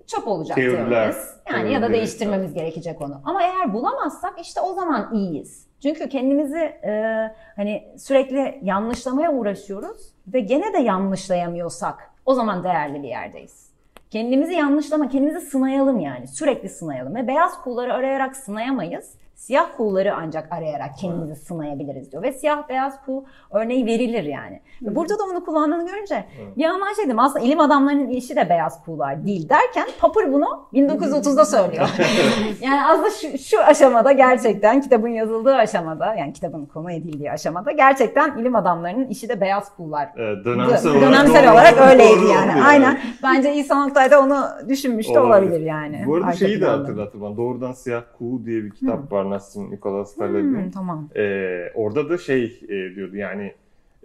çöp 0.07 0.27
olacak 0.27 0.55
Teoriler, 0.55 0.89
teorimiz. 0.89 1.35
Yani 1.51 1.73
ya 1.73 1.81
da 1.81 1.93
değiştirmemiz 1.93 2.53
gerekecek 2.53 3.01
onu. 3.01 3.21
Ama 3.25 3.43
eğer 3.43 3.73
bulamazsak 3.73 4.39
işte 4.41 4.61
o 4.61 4.73
zaman 4.73 5.13
iyiyiz. 5.13 5.67
Çünkü 5.83 6.09
kendimizi 6.09 6.57
e, 6.57 7.21
hani 7.55 7.93
sürekli 7.97 8.59
yanlışlamaya 8.61 9.31
uğraşıyoruz 9.31 10.13
ve 10.27 10.39
gene 10.39 10.73
de 10.73 10.77
yanlışlayamıyorsak 10.77 12.11
o 12.25 12.33
zaman 12.33 12.63
değerli 12.63 13.03
bir 13.03 13.07
yerdeyiz. 13.07 13.69
Kendimizi 14.11 14.53
yanlışlama, 14.53 15.09
kendimizi 15.09 15.41
sınayalım 15.41 15.99
yani. 15.99 16.27
Sürekli 16.27 16.69
sınayalım. 16.69 17.15
Ve 17.15 17.27
beyaz 17.27 17.61
kuğuları 17.61 17.93
arayarak 17.93 18.35
sınayamayız. 18.35 19.13
Siyah 19.35 19.65
kuğuları 19.77 20.15
ancak 20.15 20.51
arayarak 20.51 20.89
kendimizi 21.01 21.35
sınayabiliriz 21.35 22.11
diyor. 22.11 22.23
Ve 22.23 22.31
siyah 22.33 22.69
beyaz 22.69 23.05
kuğu 23.05 23.25
örneği 23.51 23.85
verilir 23.85 24.23
yani. 24.23 24.61
Ve 24.81 24.95
Burada 24.95 25.19
da 25.19 25.23
onu 25.23 25.45
kullandığını 25.45 25.85
görünce 25.87 26.25
bir 26.57 26.63
yandan 26.63 26.93
şey 26.93 27.05
dedim 27.05 27.19
aslında 27.19 27.45
ilim 27.45 27.59
adamlarının 27.59 28.07
işi 28.09 28.35
de 28.35 28.49
beyaz 28.49 28.83
kuğular 28.85 29.25
değil 29.25 29.49
derken 29.49 29.87
Popper 30.01 30.33
bunu 30.33 30.67
1930'da 30.73 31.45
söylüyor. 31.55 31.89
yani 32.61 32.85
aslında 32.85 33.09
şu, 33.09 33.37
şu 33.37 33.63
aşamada 33.63 34.11
gerçekten 34.11 34.81
kitabın 34.81 35.07
yazıldığı 35.07 35.55
aşamada 35.55 36.15
yani 36.15 36.33
kitabın 36.33 36.65
konu 36.65 36.91
edildiği 36.91 37.31
aşamada 37.31 37.71
gerçekten 37.71 38.37
ilim 38.37 38.55
adamlarının 38.55 39.07
işi 39.07 39.29
de 39.29 39.41
beyaz 39.41 39.75
kuğular 39.75 40.09
Evet, 40.17 40.45
dönemsel 40.45 40.91
olarak, 40.91 41.07
Dönemsel 41.07 41.43
doğru- 41.43 41.51
olarak 41.53 41.91
öyleydi 41.91 42.19
doğru 42.21 42.27
yani. 42.31 42.51
oldu 42.51 42.61
Aynen. 42.67 42.99
Bence 43.23 43.53
İhsan 43.55 43.87
Oktay 43.89 44.11
da 44.11 44.21
onu 44.21 44.45
düşünmüş 44.69 45.09
de 45.13 45.19
Olabilir. 45.19 45.59
yani. 45.61 46.03
Bu 46.07 46.15
arada 46.15 46.31
şeyi 46.33 46.61
de 46.61 46.65
hatırlattı 46.65 47.21
bana. 47.21 47.37
Doğrudan 47.37 47.73
Siyah 47.73 48.01
Kuğu 48.17 48.45
diye 48.45 48.63
bir 48.63 48.71
kitap 48.71 49.11
var 49.11 49.24
Nassim 49.29 49.71
Nicholas 49.71 50.15
Taleb'in. 50.15 50.63
Hmm, 50.63 50.71
tamam. 50.71 51.09
Ee, 51.15 51.71
orada 51.75 52.09
da 52.09 52.17
şey 52.17 52.59
e, 52.63 52.95
diyordu 52.95 53.15
yani 53.15 53.53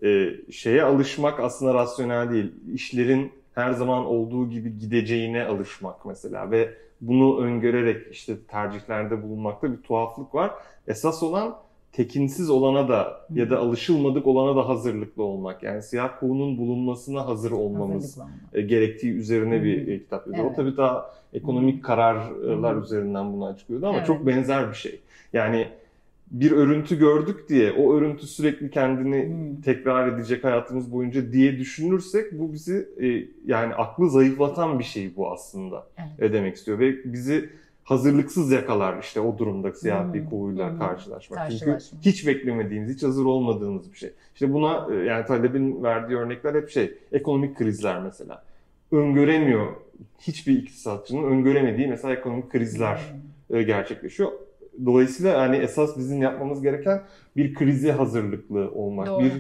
e, 0.02 0.30
şeye 0.52 0.82
alışmak 0.82 1.40
aslında 1.40 1.74
rasyonel 1.74 2.30
değil. 2.30 2.52
İşlerin 2.74 3.32
her 3.54 3.72
zaman 3.72 4.06
olduğu 4.06 4.50
gibi 4.50 4.78
gideceğine 4.78 5.44
alışmak 5.44 6.06
mesela 6.06 6.50
ve 6.50 6.74
bunu 7.00 7.40
öngörerek 7.40 8.06
işte 8.12 8.36
tercihlerde 8.48 9.22
bulunmakta 9.22 9.72
bir 9.72 9.76
tuhaflık 9.76 10.34
var. 10.34 10.50
Esas 10.88 11.22
olan 11.22 11.56
tekinsiz 11.92 12.50
olana 12.50 12.88
da 12.88 13.20
ya 13.34 13.50
da 13.50 13.58
alışılmadık 13.58 14.26
olana 14.26 14.56
da 14.56 14.68
hazırlıklı 14.68 15.22
olmak. 15.22 15.62
Yani 15.62 15.82
siyah 15.82 16.20
kuğunun 16.20 16.58
bulunmasına 16.58 17.26
hazır 17.26 17.50
olmamız 17.50 18.18
Hazırlıklı 18.18 18.58
e, 18.58 18.62
gerektiği 18.62 19.12
üzerine 19.12 19.64
bir 19.64 19.86
Hı. 19.86 19.90
e, 19.90 19.98
kitap 19.98 20.26
yazıyor. 20.26 20.44
Evet. 20.46 20.58
O 20.58 20.62
tabii 20.62 20.76
daha 20.76 21.10
ekonomik 21.32 21.84
kararlar 21.84 22.76
Hı. 22.76 22.80
üzerinden 22.80 23.32
bunu 23.32 23.46
açıklıyordu 23.46 23.86
ama 23.86 23.96
Evet. 23.96 24.06
çok 24.06 24.26
benzer 24.26 24.68
bir 24.68 24.74
şey. 24.74 25.00
Yani 25.32 25.68
bir 26.30 26.50
örüntü 26.52 26.98
gördük 26.98 27.48
diye 27.48 27.72
o 27.72 27.94
örüntü 27.94 28.26
sürekli 28.26 28.70
kendini 28.70 29.34
Hı. 29.58 29.62
tekrar 29.62 30.08
edecek 30.08 30.44
hayatımız 30.44 30.92
boyunca 30.92 31.32
diye 31.32 31.58
düşünürsek 31.58 32.32
bu 32.32 32.52
bizi 32.52 32.88
e, 33.02 33.06
yani 33.46 33.74
aklı 33.74 34.10
zayıflatan 34.10 34.78
bir 34.78 34.84
şey 34.84 35.16
bu 35.16 35.32
aslında. 35.32 35.86
Evet. 35.98 36.30
E, 36.30 36.32
demek 36.32 36.56
istiyor 36.56 36.78
ve 36.78 36.94
bizi 37.04 37.50
hazırlıksız 37.84 38.52
yakalar 38.52 38.98
işte 38.98 39.20
o 39.20 39.38
durumda 39.38 39.72
siyah 39.72 40.08
Hı. 40.08 40.14
bir 40.14 40.24
kuğuyla 40.24 40.74
Hı. 40.74 40.78
karşılaşmak. 40.78 41.50
Çünkü 41.50 41.64
Karşılaşma. 41.64 41.98
hiç 42.02 42.26
beklemediğimiz, 42.26 42.94
hiç 42.94 43.02
hazır 43.02 43.24
olmadığımız 43.24 43.92
bir 43.92 43.98
şey. 43.98 44.10
İşte 44.34 44.52
buna 44.52 44.88
e, 44.92 44.96
yani 44.96 45.26
Taleb'in 45.26 45.82
verdiği 45.82 46.16
örnekler 46.16 46.54
hep 46.54 46.70
şey, 46.70 46.94
ekonomik 47.12 47.56
krizler 47.58 48.02
mesela. 48.02 48.44
Öngöremiyor, 48.92 49.66
hiçbir 50.20 50.58
iktisatçının 50.58 51.22
öngöremediği 51.22 51.88
mesela 51.88 52.14
ekonomik 52.14 52.50
krizler 52.50 53.00
e, 53.50 53.62
gerçekleşiyor. 53.62 54.32
Dolayısıyla 54.86 55.32
yani 55.32 55.56
esas 55.56 55.98
bizim 55.98 56.22
yapmamız 56.22 56.62
gereken 56.62 57.02
bir 57.36 57.54
krize 57.54 57.92
hazırlıklı 57.92 58.70
olmak. 58.70 59.06
Doğru. 59.06 59.24
Bir 59.24 59.32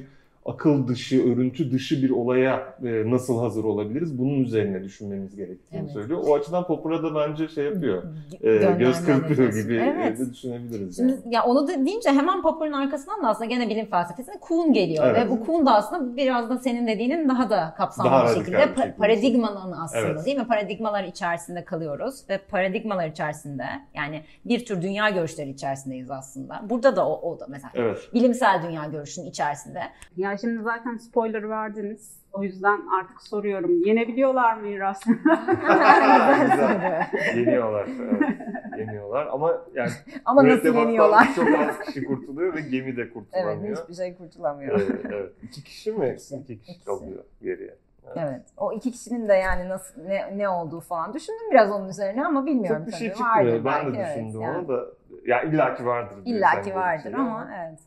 akıl 0.54 0.88
dışı, 0.88 1.32
örüntü 1.32 1.70
dışı 1.72 2.02
bir 2.02 2.10
olaya 2.10 2.74
e, 2.84 3.10
nasıl 3.10 3.38
hazır 3.40 3.64
olabiliriz? 3.64 4.18
Bunun 4.18 4.40
üzerine 4.40 4.84
düşünmemiz 4.84 5.36
gerektiğini 5.36 5.80
Evet. 5.80 5.90
söylüyor. 5.90 6.22
O 6.28 6.34
açıdan 6.34 6.66
Popper'a 6.66 7.02
da 7.02 7.14
bence 7.14 7.48
şey 7.48 7.64
yapıyor. 7.64 8.02
E, 8.42 8.56
göz 8.78 9.04
kırpıyor 9.06 9.52
gibi 9.52 9.74
Evet. 9.74 10.18
de 10.18 10.30
düşünebiliriz. 10.30 10.96
Şimdi 10.96 11.12
yani. 11.12 11.34
ya 11.34 11.44
onu 11.44 11.68
da 11.68 11.86
deyince 11.86 12.10
hemen 12.10 12.42
Popper'ın 12.42 12.72
arkasından 12.72 13.22
da 13.22 13.28
aslında 13.28 13.44
gene 13.50 13.68
bilim 13.68 13.86
felsefesinde 13.86 14.36
Kuhn 14.40 14.72
geliyor 14.72 15.04
Evet. 15.06 15.26
ve 15.26 15.30
bu 15.30 15.44
Kuhn 15.46 15.66
da 15.66 15.74
aslında 15.74 16.16
biraz 16.16 16.50
da 16.50 16.58
senin 16.58 16.86
dediğinin 16.86 17.28
daha 17.28 17.50
da 17.50 17.74
kapsamlı 17.76 18.10
Daha 18.10 18.24
bir 18.24 18.34
şekilde 18.34 18.58
bir 18.58 18.82
pa- 18.82 18.96
paradigmanın 18.96 19.72
aslında 19.72 20.06
Evet. 20.08 20.26
değil 20.26 20.38
mi? 20.38 20.46
Paradigmalar 20.46 21.04
içerisinde 21.04 21.64
kalıyoruz 21.64 22.20
ve 22.28 22.38
paradigmalar 22.38 23.08
içerisinde 23.08 23.64
yani 23.94 24.22
bir 24.44 24.64
tür 24.64 24.82
dünya 24.82 25.10
görüşleri 25.10 25.50
içerisindeyiz 25.50 26.10
aslında. 26.10 26.62
Burada 26.70 26.96
da 26.96 27.08
o, 27.08 27.30
o 27.30 27.40
da 27.40 27.46
mesela 27.48 27.70
Evet. 27.74 27.98
bilimsel 28.14 28.62
dünya 28.68 28.84
görüşünün 28.84 29.26
içerisinde. 29.26 29.80
Ya 30.16 30.32
şimdi 30.40 30.62
zaten 30.62 30.96
spoiler 30.96 31.48
verdiniz. 31.48 32.20
O 32.32 32.42
yüzden 32.42 32.80
artık 33.00 33.22
soruyorum. 33.22 33.84
Yenebiliyorlar 33.84 34.56
mı? 34.56 34.68
Güzel. 34.68 34.94
Yeniyorlar. 37.36 37.88
Evet. 38.00 38.38
Yeniyorlar 38.78 39.26
ama 39.26 39.52
yani 39.74 39.90
Ama 40.24 40.48
nasıl 40.48 40.74
yeniyorlar? 40.74 41.28
Çok 41.36 41.48
az 41.58 41.78
kişi 41.80 42.04
kurtuluyor 42.04 42.54
ve 42.54 42.60
gemi 42.60 42.96
de 42.96 43.10
kurtulamıyor. 43.10 43.76
Evet, 43.76 43.78
hiçbir 43.82 43.94
şey 43.94 44.16
kurtulamıyor. 44.16 44.80
Evet, 44.80 45.00
evet. 45.04 45.32
İki 45.42 45.64
kişi 45.64 45.92
mi? 45.92 46.08
İkisi. 46.08 46.36
İki 46.36 46.58
kişi 46.58 46.72
İkisi. 46.72 46.84
kalıyor 46.84 47.24
geriye. 47.42 47.74
Evet. 48.16 48.42
O 48.56 48.72
iki 48.72 48.92
kişinin 48.92 49.28
de 49.28 49.34
yani 49.34 49.68
nasıl 49.68 50.02
ne, 50.02 50.38
ne 50.38 50.48
olduğu 50.48 50.80
falan 50.80 51.14
düşündüm 51.14 51.50
biraz 51.50 51.70
onun 51.70 51.88
üzerine 51.88 52.26
ama 52.26 52.46
bilmiyorum 52.46 52.78
Çok 52.78 52.86
bir 52.86 52.92
tabii. 52.92 52.98
şey 53.00 53.08
çıkmıyor. 53.08 53.36
Vardır 53.36 53.64
Ben 53.64 53.86
de 53.86 53.86
belki, 53.86 53.98
evet, 53.98 54.16
düşündüm 54.16 54.40
yani. 54.40 54.58
onu 54.58 54.68
da. 54.68 54.84
Ya 55.26 55.42
illaki 55.42 55.86
vardır. 55.86 56.24
diyor 56.24 56.36
İlla 56.36 56.50
sen 56.52 56.62
ki 56.62 56.70
de 56.70 56.74
bir 56.74 56.80
vardır 56.80 57.02
şey 57.02 57.14
ama 57.14 57.50
evet. 57.60 57.78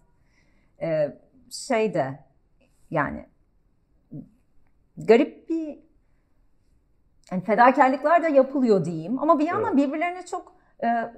Ee, 0.82 1.18
şey 1.52 1.94
de 1.94 2.20
yani 2.94 3.26
garip 4.98 5.50
bir 5.50 5.80
yani 7.32 7.44
fedakarlıklar 7.44 8.24
da 8.24 8.28
yapılıyor 8.28 8.86
diyeyim. 8.86 9.20
Ama 9.20 9.40
bir 9.40 9.46
yandan 9.46 9.78
birbirlerine 9.78 10.26
çok 10.26 10.56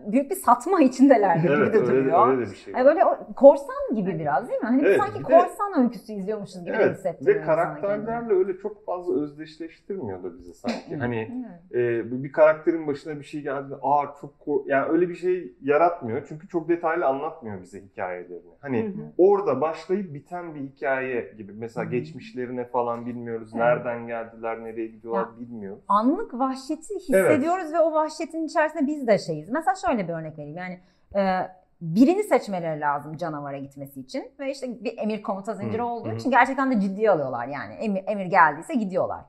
büyük 0.08 0.32
bir 0.32 0.36
satma 0.36 0.82
içindeler 0.82 1.36
gibi 1.36 1.52
Evet 1.52 1.74
de 1.74 1.78
öyle, 1.78 1.88
duruyor. 1.88 2.28
öyle 2.28 2.48
de 2.48 2.52
bir 2.52 2.56
şey. 2.56 2.74
Yani 2.74 2.86
böyle 2.86 3.06
o, 3.06 3.18
korsan 3.36 3.96
gibi 3.96 4.20
biraz 4.20 4.50
değil 4.50 4.60
mi? 4.62 4.66
Hani 4.68 4.82
Evet, 4.86 4.98
sanki 5.00 5.20
de- 5.20 5.24
korsan 5.24 5.84
öyküsü 5.84 6.14
izliyormuşuz 6.14 6.66
gibi 6.66 6.76
Evet 6.76 6.98
hissettiriyor 6.98 7.40
ve 7.42 7.46
karakterlerle 7.46 8.34
öyle 8.34 8.58
çok 8.58 8.86
fazla 8.86 9.14
özdeşleştirmiyor 9.22 10.24
da 10.24 10.38
bizi 10.38 10.54
sanki. 10.54 10.96
Hani 11.00 11.32
Evet. 11.72 12.06
e, 12.06 12.24
bir 12.24 12.32
karakterin 12.32 12.88
başına 12.88 13.20
bir 13.20 13.24
şey 13.24 13.42
geldi. 13.42 13.74
Aa 13.82 14.04
çok 14.22 14.40
kor-" 14.40 14.62
yani 14.66 14.86
öyle 14.92 15.10
bir 15.10 15.16
şey 15.16 15.54
yaratmıyor. 15.62 16.26
Çünkü 16.30 16.48
çok 16.48 16.70
detaylı 16.70 17.06
anlatmıyor 17.06 17.62
bize 17.62 17.82
hikayelerini. 17.82 18.52
Hani 18.62 18.94
orada 19.18 19.62
başlayıp 19.62 20.14
biten 20.14 20.56
bir 20.56 20.60
hikaye 20.62 21.34
gibi. 21.38 21.52
Mesela 21.56 21.84
geçmişlerine 21.84 22.66
falan 22.66 23.06
bilmiyoruz. 23.06 23.50
Evet. 23.54 23.64
Nereden 23.64 24.08
geldiler, 24.08 24.64
nereye 24.64 24.88
gidiyorlar 24.88 25.40
bilmiyoruz. 25.40 25.84
anlık 25.88 26.34
vahşeti 26.34 26.96
hissediyoruz 26.96 27.74
ve 27.74 27.80
o 27.80 27.94
vahşetin 27.94 28.46
içerisinde 28.46 28.88
biz 28.88 29.08
de 29.08 29.18
şeyiz. 29.18 29.50
Mesela 29.56 29.76
şöyle 29.76 30.08
bir 30.08 30.14
örnek 30.14 30.38
vereyim. 30.38 30.58
Yani 30.58 30.80
e, 31.16 31.52
birini 31.82 32.24
seçmeleri 32.24 32.80
lazım 32.82 33.18
canavara 33.18 33.58
gitmesi 33.58 34.00
için 34.00 34.32
ve 34.40 34.52
işte 34.52 34.68
bir 34.84 34.98
emir 34.98 35.22
komuta 35.22 35.54
zinciri 35.54 35.82
olduğu 35.82 36.12
için 36.12 36.32
gerçekten 36.32 36.72
de 36.72 36.80
ciddiye 36.82 37.12
alıyorlar 37.12 37.48
yani. 37.48 37.74
Emir, 37.74 38.04
emir 38.08 38.26
geldiyse 38.26 38.74
gidiyorlar. 38.74 39.20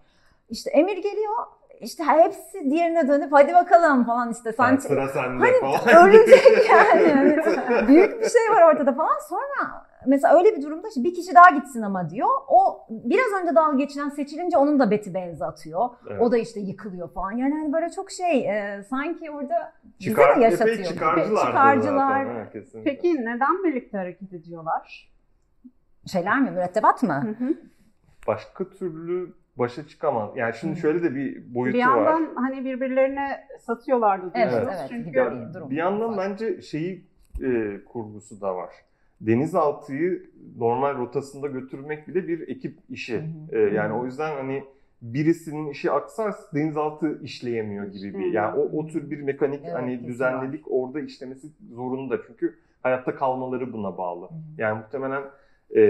İşte 0.48 0.70
emir 0.70 0.96
geliyor 0.96 1.34
işte 1.80 2.04
hepsi 2.04 2.70
diğerine 2.70 3.08
dönüp 3.08 3.32
hadi 3.32 3.54
bakalım 3.54 4.04
falan 4.04 4.32
işte 4.32 4.52
sen 4.52 4.64
Yani 4.68 4.80
sıra 4.80 5.08
sende 5.08 5.44
Hani 5.44 5.60
falan. 5.80 6.08
ölecek 6.08 6.70
yani. 6.70 7.12
Hani 7.12 7.88
büyük 7.88 8.20
bir 8.20 8.28
şey 8.30 8.50
var 8.50 8.72
ortada 8.74 8.92
falan. 8.94 9.18
Sonra 9.28 9.85
mesela 10.06 10.38
öyle 10.38 10.56
bir 10.56 10.62
durumda 10.62 10.88
işte 10.88 11.04
bir 11.04 11.14
kişi 11.14 11.34
daha 11.34 11.50
gitsin 11.50 11.82
ama 11.82 12.10
diyor. 12.10 12.28
O 12.48 12.86
biraz 12.90 13.42
önce 13.42 13.54
dalga 13.54 13.76
geçilen 13.76 14.08
seçilince 14.08 14.56
onun 14.58 14.78
da 14.78 14.90
beti 14.90 15.14
benzi 15.14 15.44
atıyor. 15.44 15.88
Evet. 16.10 16.20
O 16.20 16.32
da 16.32 16.38
işte 16.38 16.60
yıkılıyor 16.60 17.10
falan. 17.12 17.32
Yani 17.32 17.54
hani 17.54 17.72
böyle 17.72 17.90
çok 17.90 18.10
şey 18.10 18.40
e, 18.48 18.82
sanki 18.82 19.30
orada 19.30 19.72
bize 20.00 20.10
Çıkar, 20.10 20.36
de 20.40 20.44
yaşatıyor. 20.44 20.76
epey 20.78 20.84
çıkarcılar. 20.84 21.46
Çıkarcılar. 21.46 22.24
Zaten. 22.54 22.82
Peki 22.84 23.14
neden 23.24 23.64
birlikte 23.64 23.98
hareket 23.98 24.32
ediyorlar? 24.32 25.12
Şeyler 26.12 26.40
mi? 26.40 26.50
Mürettebat 26.50 27.02
mı? 27.02 27.34
Hı 27.38 27.44
hı. 27.44 27.54
Başka 28.26 28.64
türlü 28.70 29.32
başa 29.56 29.88
çıkamaz. 29.88 30.30
Yani 30.36 30.54
şimdi 30.60 30.80
şöyle 30.80 31.02
de 31.02 31.14
bir 31.14 31.54
boyutu 31.54 31.78
Bir 31.78 31.84
var. 31.86 31.96
yandan 31.96 32.34
hani 32.34 32.64
birbirlerine 32.64 33.46
satıyorlardı 33.60 34.30
Evet, 34.34 34.50
diyorsunuz. 34.50 34.74
evet. 34.78 34.88
Çünkü 34.90 35.12
bir 35.12 35.54
durum 35.54 35.70
Bir 35.70 35.76
yandan 35.76 36.16
var. 36.16 36.30
bence 36.30 36.62
şeyi 36.62 37.04
e, 37.42 37.80
kurgusu 37.84 38.40
da 38.40 38.56
var. 38.56 38.70
Denizaltıyı 39.20 40.30
normal 40.58 40.98
rotasında 40.98 41.46
götürmek 41.46 42.08
bile 42.08 42.28
bir 42.28 42.48
ekip 42.48 42.78
işi. 42.90 43.18
Hı 43.50 43.56
E, 43.56 43.58
yani 43.58 43.92
o 43.94 44.04
yüzden 44.04 44.36
hani 44.36 44.64
birisinin 45.02 45.70
işi 45.70 45.90
aksarsa 45.90 46.38
denizaltı 46.54 47.20
işleyemiyor 47.22 47.86
gibi 47.86 48.18
bir. 48.18 48.32
Yani 48.32 48.58
o, 48.58 48.78
o 48.78 48.86
tür 48.86 49.10
bir 49.10 49.22
mekanik 49.22 49.60
Evet, 49.64 49.74
hani 49.74 49.90
kesin 49.92 50.08
düzenlilik 50.08 50.64
orada 50.70 51.00
işlemesi 51.00 51.46
zorunda. 51.74 52.18
Çünkü 52.26 52.54
hayatta 52.82 53.14
kalmaları 53.14 53.72
buna 53.72 53.98
bağlı. 53.98 54.28
Yani 54.58 54.78
muhtemelen 54.78 55.22
e, 55.76 55.80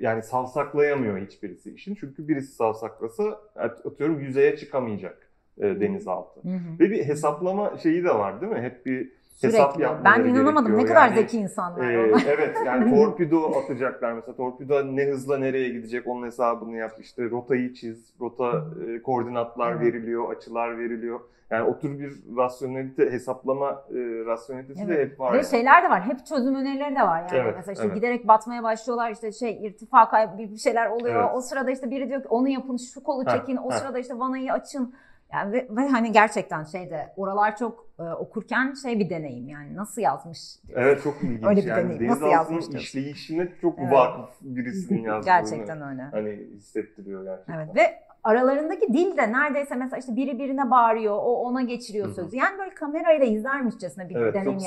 yani 0.00 0.22
savsaklayamıyor 0.22 1.18
hiçbirisi 1.18 1.74
işin. 1.74 1.94
Çünkü 1.94 2.28
birisi 2.28 2.52
savsaklasa 2.54 3.40
at- 3.56 3.86
atıyorum 3.86 4.20
yüzeye 4.20 4.56
çıkamayacak 4.56 5.30
e, 5.58 5.62
denizaltı. 5.80 6.40
Hı 6.40 6.48
hı. 6.48 6.78
Ve 6.80 6.90
bir 6.90 7.04
hesaplama 7.04 7.78
şeyi 7.78 8.04
de 8.04 8.10
var 8.14 8.40
değil 8.40 8.52
mi? 8.52 8.60
Hep 8.60 8.86
bir 8.86 9.12
hesap 9.40 9.80
yapmaları 9.80 10.24
Ben 10.24 10.30
inanamadım 10.30 10.78
ne 10.78 10.84
kadar 10.84 11.08
Yani, 11.08 11.14
zeki 11.14 11.38
insanlar 11.38 11.90
e, 11.90 12.12
evet 12.26 12.56
yani 12.66 12.90
torpido 12.94 13.58
atacaklar 13.58 14.12
mesela. 14.12 14.36
Torpido 14.36 14.96
ne 14.96 15.04
hızla 15.04 15.38
nereye 15.38 15.68
gidecek 15.68 16.06
onun 16.06 16.26
hesabını 16.26 16.76
yap. 16.76 16.92
İşte 17.00 17.30
rotayı 17.30 17.74
çiz. 17.74 18.14
Rota 18.20 18.64
e, 18.88 19.02
koordinatlar 19.02 19.80
veriliyor, 19.80 20.36
açılar 20.36 20.78
veriliyor. 20.78 21.20
Yani 21.50 21.62
o 21.62 21.78
tür 21.78 21.98
bir 21.98 22.12
rasyonelite, 22.36 23.10
hesaplama 23.10 23.70
e, 23.70 23.94
rasyonelitesi 24.26 24.88
de 24.88 24.94
Evet. 24.94 25.10
hep 25.10 25.20
var. 25.20 25.32
Ve 25.32 25.36
yani. 25.36 25.46
şeyler 25.46 25.82
de 25.84 25.90
var. 25.90 26.02
Hep 26.02 26.26
çözüm 26.26 26.54
önerileri 26.54 26.96
de 26.96 27.02
var. 27.02 27.18
Yani 27.18 27.42
Evet, 27.42 27.54
mesela 27.56 27.72
işte 27.72 27.84
evet. 27.86 27.94
giderek 27.94 28.28
batmaya 28.28 28.62
başlıyorlar. 28.62 29.10
işte 29.10 29.32
şey 29.32 29.66
irtifa 29.66 30.10
kaybı 30.10 30.38
bir 30.38 30.56
şeyler 30.56 30.86
oluyor. 30.86 31.20
Evet. 31.24 31.30
O 31.34 31.40
sırada 31.40 31.70
işte 31.70 31.90
biri 31.90 32.08
diyor 32.08 32.22
ki 32.22 32.28
onu 32.28 32.48
yapın, 32.48 32.76
şu 32.76 33.02
kolu 33.02 33.24
çekin. 33.24 33.56
O 33.56 33.70
heh. 33.70 33.76
sırada 33.76 33.98
işte 33.98 34.18
vanayı 34.18 34.52
açın. 34.52 34.94
Yani 35.32 35.52
ve, 35.52 35.66
ve 35.70 35.88
hani 35.88 36.12
gerçekten 36.12 36.64
şeyde 36.64 37.12
oralar 37.16 37.56
çok 37.56 37.86
e, 37.98 38.02
okurken 38.02 38.74
şey 38.82 38.98
bir 38.98 39.10
deneyim 39.10 39.48
yani 39.48 39.76
nasıl 39.76 40.02
yazmış 40.02 40.38
Evet 40.74 41.02
çok 41.02 41.22
ilginç. 41.22 41.46
Öyle 41.46 41.60
bir 41.60 41.66
yani 41.66 41.84
deneyim. 41.84 42.08
Nasıl 42.08 42.22
denizaltının 42.22 42.60
yazmış 42.60 42.82
işleyişine 42.82 43.48
çok 43.60 43.78
Evet. 43.78 43.92
vakıf 43.92 44.30
birisinin 44.40 45.02
yazdığını 45.04 45.24
gerçekten 45.24 45.82
öyle. 45.82 46.02
hani 46.02 46.30
hissettiriyor 46.56 47.24
gerçekten. 47.24 47.54
Evet 47.54 47.76
ve 47.76 48.02
aralarındaki 48.24 48.92
dil 48.92 49.16
de 49.16 49.32
neredeyse 49.32 49.74
mesela 49.74 49.98
işte 49.98 50.16
biri 50.16 50.38
birine 50.38 50.70
bağırıyor, 50.70 51.14
o 51.16 51.34
ona 51.34 51.62
geçiriyor 51.62 52.08
sözü. 52.14 52.36
Yani 52.36 52.58
böyle 52.58 52.74
kamerayla 52.74 53.26
izlermişçesine 53.26 54.08
bir 54.08 54.16
Evet, 54.16 54.34
deneyim 54.34 54.58
bir 54.58 54.64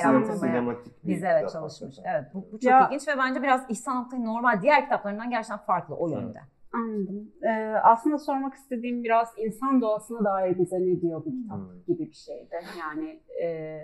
biz 1.04 1.24
evet 1.24 1.50
çalışmış. 1.52 1.96
Evet 2.06 2.24
bu, 2.34 2.46
bu 2.52 2.60
çok 2.60 2.64
Ya- 2.64 2.86
ilginç 2.88 3.08
ve 3.08 3.18
bence 3.18 3.44
biraz 3.44 3.62
İhsan 3.70 4.06
Oktay'ın 4.06 4.26
normal 4.26 4.62
diğer 4.62 4.84
kitaplarından 4.84 5.30
gerçekten 5.30 5.58
farklı 5.58 5.96
o 5.96 6.08
yönde. 6.10 6.40
Anladım. 6.76 7.32
Ee, 7.44 7.76
aslında 7.84 8.18
sormak 8.18 8.54
istediğim 8.54 9.04
biraz 9.04 9.34
insan 9.38 9.82
doğasına 9.82 10.24
dair 10.26 10.60
bize 10.60 10.80
ne 10.80 11.02
diyor 11.02 11.26
bu 11.26 11.32
kitap 11.42 11.58
Hmm. 11.58 11.84
gibi 11.88 12.10
bir 12.10 12.14
şeydi. 12.16 12.56
Yani 12.80 13.20
e, 13.44 13.78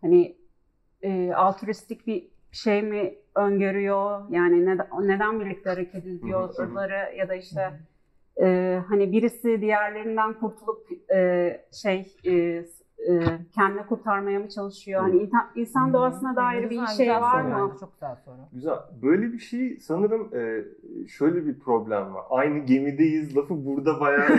hani 0.00 0.36
e, 1.02 1.32
altruistik 1.32 2.06
bir 2.06 2.28
şey 2.52 2.82
mi 2.82 3.14
öngörüyor? 3.36 4.30
Yani 4.30 4.66
neden, 4.66 4.86
neden 5.02 5.40
birlikte 5.40 5.70
hareket 5.70 6.06
ediyorları 6.06 7.16
ya 7.16 7.28
da 7.28 7.34
işte 7.34 7.80
e, 8.40 8.78
hani 8.88 9.12
birisi 9.12 9.60
diğerlerinden 9.60 10.34
kurtulup 10.34 10.86
e, 11.14 11.60
şey 11.72 12.16
e, 12.26 12.64
e, 13.08 13.38
kendini 13.54 13.86
kurtarmaya 13.86 14.38
mı 14.38 14.48
çalışıyor? 14.48 15.00
Hani 15.00 15.16
insan, 15.16 15.50
insan 15.54 15.92
doğasına 15.92 16.36
dair 16.36 16.70
bir 16.70 16.86
şey 16.86 17.10
var 17.10 17.42
mı? 17.42 17.76
Çok 17.80 17.92
güzel 17.92 18.16
soru. 18.24 18.36
Güzel. 18.52 18.78
Böyle 19.02 19.32
bir 19.32 19.38
şey 19.38 19.78
sanırım 19.80 20.34
e, 20.34 20.64
şöyle 21.08 21.46
bir 21.46 21.58
problem 21.58 22.14
var. 22.14 22.24
Aynı 22.30 22.58
gemideyiz 22.58 23.36
lafı 23.36 23.66
burada 23.66 24.00
bayağı 24.00 24.28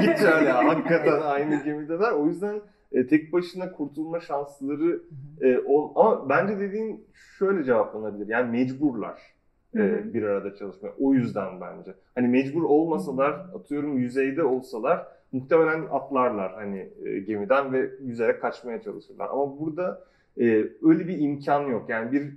geçer 0.00 0.42
ya. 0.42 0.68
Hakikaten 0.68 1.20
aynı 1.20 1.64
gemideler. 1.64 2.12
O 2.12 2.26
yüzden 2.26 2.60
e, 2.92 3.06
tek 3.06 3.32
başına 3.32 3.72
kurtulma 3.72 4.20
şansları 4.20 5.02
e, 5.40 5.58
ol, 5.58 5.92
ama 5.96 6.28
bence 6.28 6.58
dediğin 6.58 7.06
şöyle 7.38 7.64
cevaplanabilir. 7.64 8.28
Yani 8.28 8.50
mecburlar 8.50 9.37
e, 9.74 10.14
bir 10.14 10.22
arada 10.22 10.54
çalışmaya. 10.54 10.92
O 11.00 11.14
yüzden 11.14 11.60
bence. 11.60 11.94
Hani 12.14 12.28
mecbur 12.28 12.62
olmasalar 12.62 13.30
atıyorum 13.30 13.98
yüzeyde 13.98 14.42
olsalar 14.44 15.06
muhtemelen 15.32 15.86
atlarlar 15.90 16.54
hani 16.54 16.90
e, 17.04 17.18
gemiden 17.18 17.72
ve 17.72 17.90
yüzerek 18.00 18.40
kaçmaya 18.40 18.82
çalışırlar. 18.82 19.28
Ama 19.28 19.60
burada 19.60 20.04
e, 20.40 20.44
öyle 20.82 21.08
bir 21.08 21.18
imkan 21.18 21.66
yok. 21.66 21.88
Yani 21.88 22.12
bir 22.12 22.36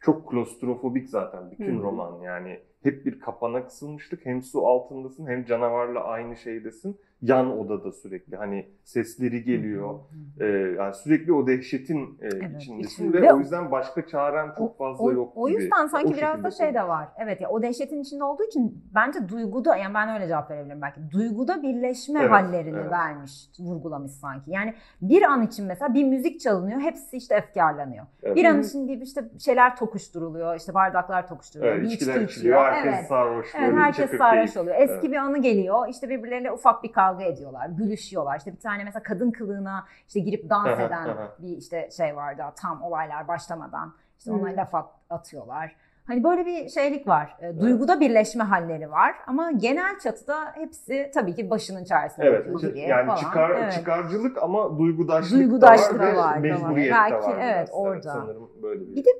çok 0.00 0.30
klostrofobik 0.30 1.08
zaten 1.08 1.50
bütün 1.50 1.76
Hı 1.76 1.78
hı. 1.78 1.82
roman 1.82 2.22
yani. 2.22 2.58
Hep 2.82 3.06
bir 3.06 3.20
kapana 3.20 3.66
kısılmışlık. 3.66 4.26
Hem 4.26 4.42
su 4.42 4.66
altındasın 4.66 5.26
hem 5.26 5.44
canavarla 5.44 6.04
aynı 6.04 6.36
şeydesin. 6.36 6.96
Yan 7.22 7.58
odada 7.58 7.92
sürekli 7.92 8.36
hani 8.36 8.68
sesleri 8.84 9.44
geliyor. 9.44 9.98
Ee, 10.40 10.44
yani 10.46 10.94
sürekli 10.94 11.32
o 11.32 11.46
dehşetin 11.46 12.18
e, 12.20 12.26
Evet, 12.26 12.62
içindesin 12.62 12.80
içinde. 13.04 13.22
ve, 13.22 13.32
o 13.32 13.38
yüzden 13.38 13.70
başka 13.70 14.06
çaren 14.06 14.54
çok 14.58 14.78
fazla 14.78 15.04
O, 15.04 15.12
yok 15.12 15.32
o 15.36 15.48
gibi. 15.48 15.62
yüzden 15.62 15.86
sanki 15.86 16.08
O 16.08 16.16
biraz 16.16 16.44
da 16.44 16.50
şey 16.50 16.74
de 16.74 16.88
var. 16.88 17.08
Evet 17.18 17.40
ya 17.40 17.48
o 17.50 17.62
dehşetin 17.62 18.00
içinde 18.02 18.24
olduğu 18.24 18.42
için 18.44 18.84
bence 18.94 19.28
duyguda 19.28 19.76
yani 19.76 19.94
ben 19.94 20.08
öyle 20.14 20.28
cevap 20.28 20.50
verebilirim 20.50 20.82
belki. 20.82 21.00
Duyguda 21.10 21.62
birleşme 21.62 22.20
Evet, 22.20 22.30
hallerini 22.30 22.78
evet. 22.80 22.90
vermiş, 22.90 23.32
vurgulamış 23.58 24.12
sanki. 24.12 24.50
Yani 24.50 24.74
bir 25.02 25.22
an 25.22 25.42
için 25.42 25.66
mesela 25.66 25.94
bir 25.94 26.04
müzik 26.04 26.40
çalınıyor, 26.40 26.80
hepsi 26.80 27.16
işte 27.16 27.34
efkarlanıyor. 27.34 28.06
Evet. 28.22 28.36
Bir 28.36 28.44
an 28.44 28.54
Hı. 28.54 28.60
için 28.60 28.88
bir 28.88 29.00
işte 29.00 29.24
şeyler 29.38 29.76
tokuşturuluyor, 29.76 30.56
işte 30.56 30.74
bardaklar 30.74 31.28
tokuşturuluyor, 31.28 31.74
Evet, 31.74 31.84
bir 31.84 31.90
içki 31.90 32.22
içiliyor, 32.24 32.58
herkes 32.64 32.94
Evet. 32.94 33.06
sarhoş. 33.08 33.46
Evet 33.58 33.74
herkes 33.74 34.10
sarhoş 34.10 34.56
oluyor. 34.56 34.76
Eski 34.78 34.92
Evet. 34.94 35.10
bir 35.10 35.16
anı 35.16 35.38
geliyor. 35.38 35.88
İşte 35.88 36.08
birbirleriyle 36.08 36.52
ufak 36.52 36.82
bir 36.82 36.92
kavga 36.92 37.09
ediyorlar. 37.18 37.66
Gülüşüyorlar. 37.66 38.38
İşte 38.38 38.52
bir 38.52 38.60
tane 38.60 38.84
mesela 38.84 39.02
kadın 39.02 39.30
kılığına 39.30 39.86
işte 40.08 40.20
girip 40.20 40.50
dans 40.50 40.78
eden 40.80 41.08
bir 41.38 41.56
işte 41.56 41.90
şey 41.90 42.16
vardı 42.16 42.42
tam 42.56 42.82
olaylar 42.82 43.28
başlamadan. 43.28 43.94
İşte 44.18 44.32
ona 44.32 44.48
laf 44.56 44.74
at- 44.74 44.94
atıyorlar. 45.10 45.76
Hani 46.10 46.24
böyle 46.24 46.46
bir 46.46 46.68
şeylik 46.68 47.08
var. 47.08 47.36
E, 47.40 47.60
Duyguda 47.60 48.00
birleşme 48.00 48.44
halleri 48.44 48.90
var 48.90 49.14
ama 49.26 49.50
genel 49.50 49.98
çatıda 49.98 50.52
hepsi 50.54 51.10
tabii 51.14 51.34
ki 51.34 51.50
başının 51.50 51.84
çaresine 51.84 52.24
Evet, 52.26 52.46
yani 52.74 53.06
falan. 53.06 53.16
çıkar, 53.16 53.50
Evet. 53.50 53.72
çıkarcılık 53.72 54.42
ama 54.42 54.78
duygudaşlık, 54.78 55.38
Duygudaşlık 55.40 56.00
da 56.00 56.06
var, 56.06 56.14
var, 56.14 56.16
tamam. 56.16 56.42
mecburiyet 56.42 56.92
Belki, 56.92 57.12
de 57.12 57.18
var. 57.22 57.38
evet, 57.40 57.56
biraz. 57.56 57.70
orada. 57.72 58.12
sanırım 58.12 58.50
böyle 58.62 58.80
bir. 58.80 58.96
Bir 58.96 59.04
de 59.04 59.10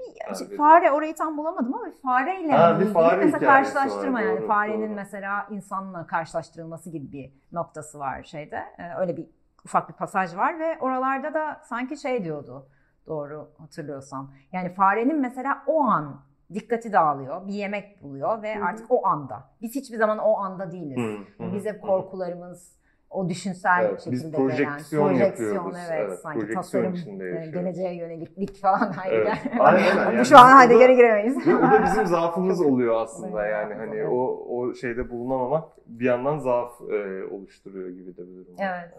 bir 0.50 0.56
fare 0.56 0.90
orayı 0.90 1.14
tam 1.14 1.36
bulamadım 1.36 1.74
ama 1.74 1.86
fareyle 2.02 2.52
Ha, 2.52 2.80
bir 2.80 2.86
fare 2.86 3.24
mesela 3.24 3.38
karşılaştırma 3.52 4.18
var, 4.18 4.22
yani 4.24 4.38
doğru, 4.40 4.46
farenin 4.46 4.88
doğru. 4.88 4.96
mesela 4.96 5.46
insanla 5.50 6.06
karşılaştırılması 6.06 6.90
gibi 6.90 7.12
bir 7.12 7.32
noktası 7.52 7.98
var 7.98 8.22
şeyde. 8.22 8.56
Ee, 8.78 8.82
öyle 9.00 9.16
bir 9.16 9.26
ufak 9.64 9.88
bir 9.88 9.94
pasaj 9.94 10.36
var 10.36 10.58
ve 10.58 10.78
oralarda 10.80 11.34
da 11.34 11.60
sanki 11.64 11.96
şey 11.96 12.24
diyordu 12.24 12.66
doğru 13.06 13.50
hatırlıyorsam. 13.58 14.30
Yani 14.52 14.74
farenin 14.74 15.20
mesela 15.20 15.62
o 15.66 15.80
an 15.80 16.20
dikkati 16.54 16.92
dağılıyor, 16.92 17.46
bir 17.46 17.52
yemek 17.52 18.02
buluyor 18.02 18.42
ve 18.42 18.54
Hı 18.56 18.60
hı. 18.60 18.64
artık 18.64 18.86
o 18.90 19.06
anda. 19.06 19.44
Biz 19.62 19.74
hiçbir 19.74 19.96
zaman 19.96 20.18
o 20.18 20.36
anda 20.36 20.72
değiliz. 20.72 20.96
Hı, 21.38 21.44
hı, 21.44 21.52
Biz 21.54 21.66
hep 21.66 21.82
korkularımız, 21.82 22.80
o 23.10 23.28
düşünsel 23.28 23.84
Evet, 23.84 24.06
biz 24.10 24.20
şekilde 24.20 24.36
projeksiyon 24.36 25.12
gelen 25.14 25.26
yapıyoruz. 25.26 25.76
evet, 25.90 26.00
Evet, 26.08 26.18
sanki 26.18 26.38
projeksiyon 26.40 26.62
tasarım, 26.62 26.94
içinde 26.94 27.24
e, 27.24 27.28
yaşıyoruz. 27.28 27.52
geleceğe 27.52 27.94
yöneliklik 27.94 28.60
falan 28.60 28.92
Evet. 29.08 29.28
Heidegger. 29.28 29.58
Aynen, 29.60 29.96
aynen. 29.96 30.06
Bu 30.12 30.16
Yani 30.16 30.26
şu 30.26 30.38
an 30.38 30.46
biz 30.46 30.60
Heidegger'e 30.60 30.94
giremeyiz. 30.94 31.36
O 31.48 31.62
da 31.62 31.82
bizim 31.84 32.06
zaafımız 32.16 32.60
oluyor 32.60 33.02
aslında 33.02 33.42
Evet, 33.46 33.52
yani 33.52 33.74
hani 33.74 33.96
evet. 33.96 34.08
o 34.10 34.46
o 34.48 34.74
şeyde 34.74 35.10
bulunamamak 35.10 35.68
bir 35.86 36.04
yandan 36.04 36.38
zaaf 36.38 36.80
e, 36.80 37.24
oluşturuyor 37.24 37.88
gibi 37.88 38.16
de 38.16 38.22
bir 38.28 38.36
durum. 38.36 38.58
var. 38.58 38.64
Evet. 38.80 38.94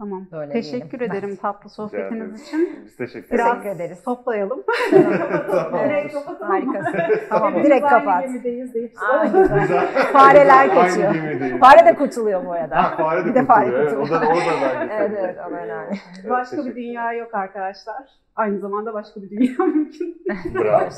Tamam. 0.00 0.26
Böyle 0.32 0.52
Teşekkür 0.52 0.98
diyelim. 0.98 1.16
ederim 1.16 1.36
tatlı 1.36 1.70
Rica 1.70 1.98
ederiz. 1.98 2.08
sohbetiniz 2.10 2.42
için. 2.46 2.78
Biz 2.84 2.96
teşekkür 2.96 3.30
Biraz 3.30 3.46
ederiz. 3.50 3.62
Teşekkür 3.62 3.84
ederiz. 3.84 4.02
toplayalım. 4.04 4.62
Tamam. 5.50 5.88
Direkt 5.88 6.14
kapatalım. 6.14 6.50
Harikasın. 6.52 6.92
tamam 7.28 7.54
direkt 7.64 7.84
aynı 7.84 8.04
kapat. 8.04 8.22
gemideyiz 8.24 8.74
deyip. 8.74 8.92
Güzel. 9.22 9.86
Fareler 10.12 10.74
kaçıyor. 10.74 11.08
Aynı. 11.14 11.58
Fare 11.58 11.86
de 11.86 11.94
kurtuluyor 11.94 12.46
bu 12.46 12.52
arada. 12.52 12.82
Ha, 12.82 12.96
fare 12.96 13.24
de 13.24 13.28
Bir 13.28 13.34
de 13.34 13.44
fare 13.46 13.66
kurtuluyor. 13.66 13.90
Evet, 13.90 14.10
o 14.10 14.10
da, 14.14 14.20
kurtuluyor. 14.20 14.58
o 14.58 14.74
da 14.74 14.80
bence 14.80 14.94
Evet, 14.94 15.18
evet, 15.20 15.36
o 15.50 15.50
önemli. 15.54 15.96
Başka 16.30 16.56
bir 16.66 16.76
dünya 16.76 17.12
yok 17.12 17.34
arkadaşlar. 17.34 18.02
Aynı 18.36 18.58
zamanda 18.60 18.94
başka 18.94 19.22
bir 19.22 19.30
dünya 19.30 19.52
mümkün. 19.66 20.22
Bravo. 20.54 20.88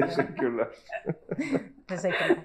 Teşekkürler. 0.00 0.68
Teşekkürler. 1.88 2.36